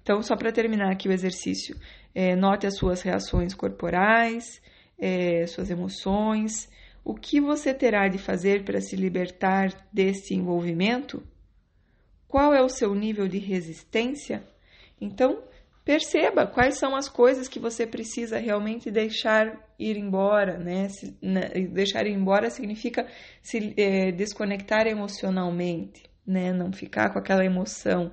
então, 0.03 0.23
só 0.23 0.37
para 0.37 0.53
terminar 0.53 0.93
aqui 0.93 1.09
o 1.09 1.13
exercício, 1.13 1.77
é, 2.15 2.37
note 2.37 2.67
as 2.67 2.77
suas 2.77 3.03
reações 3.03 3.55
corporais, 3.55 4.61
é, 4.99 5.47
suas 5.47 5.71
emoções. 5.71 6.69
O 7.05 7.15
que 7.15 7.41
você 7.41 7.75
terá 7.75 8.09
de 8.09 8.19
fazer 8.19 8.65
para 8.65 8.81
se 8.81 8.97
libertar 8.97 9.89
desse 9.93 10.35
envolvimento? 10.35 11.23
Qual 12.29 12.55
é 12.55 12.63
o 12.63 12.69
seu 12.69 12.95
nível 12.95 13.29
de 13.29 13.39
resistência? 13.39 14.43
Então, 15.01 15.43
perceba 15.85 16.47
quais 16.47 16.79
são 16.79 16.95
as 16.95 17.09
coisas 17.09 17.49
que 17.49 17.59
você 17.59 17.87
precisa 17.87 18.39
realmente 18.39 18.91
deixar 18.91 19.69
ir 19.79 19.97
embora, 19.97 20.59
né? 20.59 20.89
Se, 20.89 21.17
deixar 21.73 22.07
ir 22.07 22.13
embora 22.13 22.51
significa 22.51 23.07
se 23.43 23.75
é, 23.77 24.13
desconectar 24.13 24.87
emocionalmente 24.87 26.13
né? 26.27 26.53
Não 26.53 26.73
ficar 26.73 27.13
com 27.13 27.19
aquela 27.19 27.45
emoção. 27.45 28.11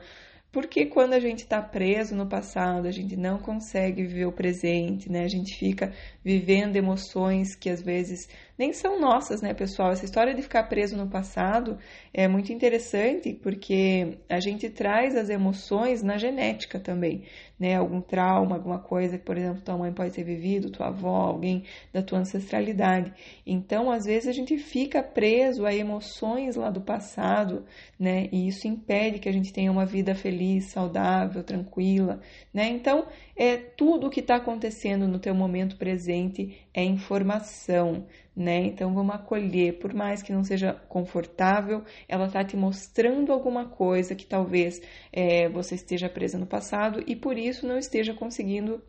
Porque 0.51 0.87
quando 0.87 1.13
a 1.13 1.19
gente 1.19 1.43
está 1.43 1.61
preso 1.61 2.15
no 2.15 2.27
passado, 2.27 2.87
a 2.87 2.91
gente 2.91 3.15
não 3.15 3.37
consegue 3.37 4.01
viver 4.03 4.25
o 4.25 4.31
presente, 4.31 5.11
né? 5.11 5.23
A 5.23 5.27
gente 5.27 5.55
fica 5.55 5.93
vivendo 6.23 6.75
emoções 6.75 7.55
que 7.55 7.69
às 7.69 7.81
vezes 7.83 8.27
nem 8.59 8.73
são 8.73 8.99
nossas, 8.99 9.41
né, 9.41 9.53
pessoal? 9.53 9.93
Essa 9.93 10.03
história 10.03 10.33
de 10.33 10.41
ficar 10.41 10.63
preso 10.63 10.97
no 10.97 11.07
passado 11.07 11.77
é 12.13 12.27
muito 12.27 12.51
interessante 12.51 13.33
porque 13.33 14.17
a 14.27 14.41
gente 14.41 14.69
traz 14.69 15.15
as 15.15 15.29
emoções 15.29 16.03
na 16.03 16.17
genética 16.17 16.77
também, 16.77 17.23
né? 17.57 17.77
Algum 17.77 18.01
trauma, 18.01 18.57
alguma 18.57 18.79
coisa 18.79 19.17
que, 19.17 19.23
por 19.23 19.37
exemplo, 19.37 19.61
tua 19.61 19.77
mãe 19.77 19.93
pode 19.93 20.13
ter 20.13 20.25
vivido, 20.25 20.69
tua 20.69 20.87
avó, 20.87 21.27
alguém 21.27 21.63
da 21.93 22.01
tua 22.01 22.19
ancestralidade. 22.19 23.13
Então, 23.47 23.89
às 23.89 24.03
vezes 24.03 24.27
a 24.27 24.33
gente 24.33 24.57
fica 24.57 25.01
preso 25.01 25.65
a 25.65 25.73
emoções 25.73 26.57
lá 26.57 26.69
do 26.69 26.81
passado, 26.81 27.63
né? 27.97 28.27
E 28.29 28.49
isso 28.49 28.67
impede 28.67 29.19
que 29.19 29.29
a 29.29 29.33
gente 29.33 29.53
tenha 29.53 29.71
uma 29.71 29.85
vida 29.85 30.13
feliz, 30.13 30.65
saudável, 30.65 31.43
tranquila, 31.43 32.19
né? 32.53 32.67
Então, 32.67 33.07
é 33.37 33.55
tudo 33.55 34.07
o 34.07 34.09
que 34.09 34.19
está 34.19 34.35
acontecendo 34.35 35.07
no 35.07 35.17
teu 35.17 35.33
momento 35.33 35.77
presente 35.77 36.57
é 36.73 36.83
informação, 36.83 38.05
né? 38.39 38.65
Então 38.65 38.93
vamos 38.93 39.13
acolher, 39.13 39.79
por 39.79 39.93
mais 39.93 40.23
que 40.23 40.31
não 40.31 40.43
seja 40.43 40.73
confortável, 40.87 41.83
ela 42.07 42.27
está 42.27 42.43
te 42.43 42.55
mostrando 42.55 43.33
alguma 43.33 43.67
coisa 43.67 44.15
que 44.15 44.25
talvez 44.25 44.81
é, 45.11 45.49
você 45.49 45.75
esteja 45.75 46.09
presa 46.09 46.37
no 46.37 46.47
passado 46.47 47.03
e 47.05 47.15
por 47.15 47.37
isso 47.37 47.67
não 47.67 47.77
esteja 47.77 48.13
conseguindo 48.13 48.81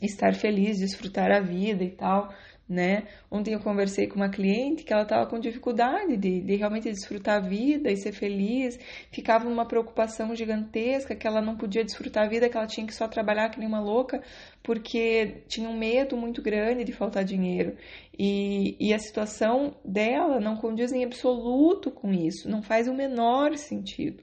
estar 0.00 0.34
feliz, 0.34 0.78
desfrutar 0.78 1.30
a 1.30 1.40
vida 1.40 1.84
e 1.84 1.90
tal 1.90 2.32
né? 2.68 3.04
Ontem 3.30 3.54
eu 3.54 3.60
conversei 3.60 4.06
com 4.06 4.16
uma 4.16 4.28
cliente 4.28 4.84
que 4.84 4.92
ela 4.92 5.02
estava 5.02 5.28
com 5.28 5.38
dificuldade 5.38 6.16
de, 6.16 6.40
de 6.40 6.56
realmente 6.56 6.90
desfrutar 6.90 7.36
a 7.36 7.40
vida 7.40 7.90
e 7.90 7.96
ser 7.96 8.12
feliz, 8.12 8.78
ficava 9.10 9.44
numa 9.44 9.66
preocupação 9.66 10.34
gigantesca 10.34 11.14
que 11.14 11.26
ela 11.26 11.42
não 11.42 11.56
podia 11.56 11.84
desfrutar 11.84 12.24
a 12.24 12.28
vida, 12.28 12.48
que 12.48 12.56
ela 12.56 12.66
tinha 12.66 12.86
que 12.86 12.94
só 12.94 13.06
trabalhar 13.08 13.50
que 13.50 13.58
nem 13.58 13.68
uma 13.68 13.80
louca, 13.80 14.22
porque 14.62 15.42
tinha 15.48 15.68
um 15.68 15.76
medo 15.76 16.16
muito 16.16 16.40
grande 16.40 16.84
de 16.84 16.92
faltar 16.92 17.24
dinheiro. 17.24 17.76
E, 18.18 18.76
e 18.80 18.94
a 18.94 18.98
situação 18.98 19.74
dela 19.84 20.40
não 20.40 20.56
condiz 20.56 20.92
em 20.92 21.04
absoluto 21.04 21.90
com 21.90 22.12
isso, 22.12 22.48
não 22.48 22.62
faz 22.62 22.88
o 22.88 22.94
menor 22.94 23.56
sentido. 23.56 24.22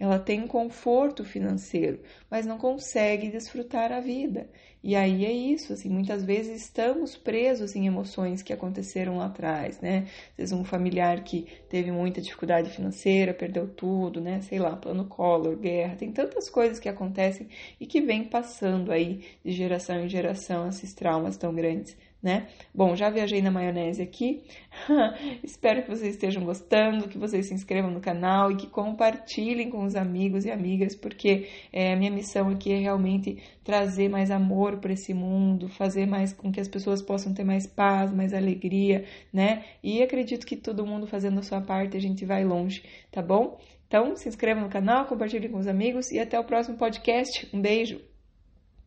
Ela 0.00 0.18
tem 0.18 0.46
conforto 0.46 1.22
financeiro, 1.22 2.00
mas 2.30 2.46
não 2.46 2.56
consegue 2.56 3.28
desfrutar 3.28 3.92
a 3.92 4.00
vida. 4.00 4.48
E 4.82 4.96
aí 4.96 5.26
é 5.26 5.30
isso, 5.30 5.74
assim, 5.74 5.90
muitas 5.90 6.24
vezes 6.24 6.62
estamos 6.62 7.14
presos 7.18 7.76
em 7.76 7.86
emoções 7.86 8.42
que 8.42 8.50
aconteceram 8.50 9.18
lá 9.18 9.26
atrás, 9.26 9.78
né? 9.78 10.06
Às 10.30 10.36
vezes 10.38 10.52
um 10.54 10.64
familiar 10.64 11.22
que 11.22 11.46
teve 11.68 11.92
muita 11.92 12.22
dificuldade 12.22 12.70
financeira, 12.70 13.34
perdeu 13.34 13.68
tudo, 13.68 14.22
né? 14.22 14.40
Sei 14.40 14.58
lá, 14.58 14.74
plano 14.74 15.04
Collor, 15.04 15.54
guerra, 15.58 15.96
tem 15.96 16.10
tantas 16.10 16.48
coisas 16.48 16.80
que 16.80 16.88
acontecem 16.88 17.46
e 17.78 17.86
que 17.86 18.00
vem 18.00 18.24
passando 18.24 18.90
aí 18.90 19.20
de 19.44 19.52
geração 19.52 20.02
em 20.02 20.08
geração 20.08 20.66
esses 20.66 20.94
traumas 20.94 21.36
tão 21.36 21.54
grandes 21.54 21.94
né? 22.22 22.48
Bom, 22.74 22.94
já 22.94 23.08
viajei 23.08 23.40
na 23.40 23.50
maionese 23.50 24.02
aqui. 24.02 24.42
Espero 25.42 25.82
que 25.82 25.88
vocês 25.88 26.14
estejam 26.14 26.44
gostando, 26.44 27.08
que 27.08 27.18
vocês 27.18 27.46
se 27.46 27.54
inscrevam 27.54 27.90
no 27.90 28.00
canal 28.00 28.50
e 28.50 28.56
que 28.56 28.66
compartilhem 28.66 29.70
com 29.70 29.84
os 29.84 29.96
amigos 29.96 30.44
e 30.44 30.50
amigas, 30.50 30.94
porque 30.94 31.48
é, 31.72 31.92
a 31.92 31.96
minha 31.96 32.10
missão 32.10 32.48
aqui 32.48 32.72
é 32.72 32.78
realmente 32.78 33.42
trazer 33.64 34.08
mais 34.08 34.30
amor 34.30 34.78
para 34.78 34.92
esse 34.92 35.14
mundo, 35.14 35.68
fazer 35.68 36.06
mais 36.06 36.32
com 36.32 36.52
que 36.52 36.60
as 36.60 36.68
pessoas 36.68 37.00
possam 37.00 37.32
ter 37.32 37.44
mais 37.44 37.66
paz, 37.66 38.12
mais 38.12 38.34
alegria, 38.34 39.04
né? 39.32 39.64
E 39.82 40.02
acredito 40.02 40.46
que 40.46 40.56
todo 40.56 40.86
mundo 40.86 41.06
fazendo 41.06 41.40
a 41.40 41.42
sua 41.42 41.60
parte 41.60 41.96
a 41.96 42.00
gente 42.00 42.24
vai 42.24 42.44
longe, 42.44 42.82
tá 43.10 43.22
bom? 43.22 43.58
Então, 43.86 44.14
se 44.14 44.28
inscreva 44.28 44.60
no 44.60 44.68
canal, 44.68 45.06
compartilhe 45.06 45.48
com 45.48 45.58
os 45.58 45.66
amigos 45.66 46.12
e 46.12 46.20
até 46.20 46.38
o 46.38 46.44
próximo 46.44 46.76
podcast. 46.76 47.48
Um 47.52 47.60
beijo! 47.60 48.09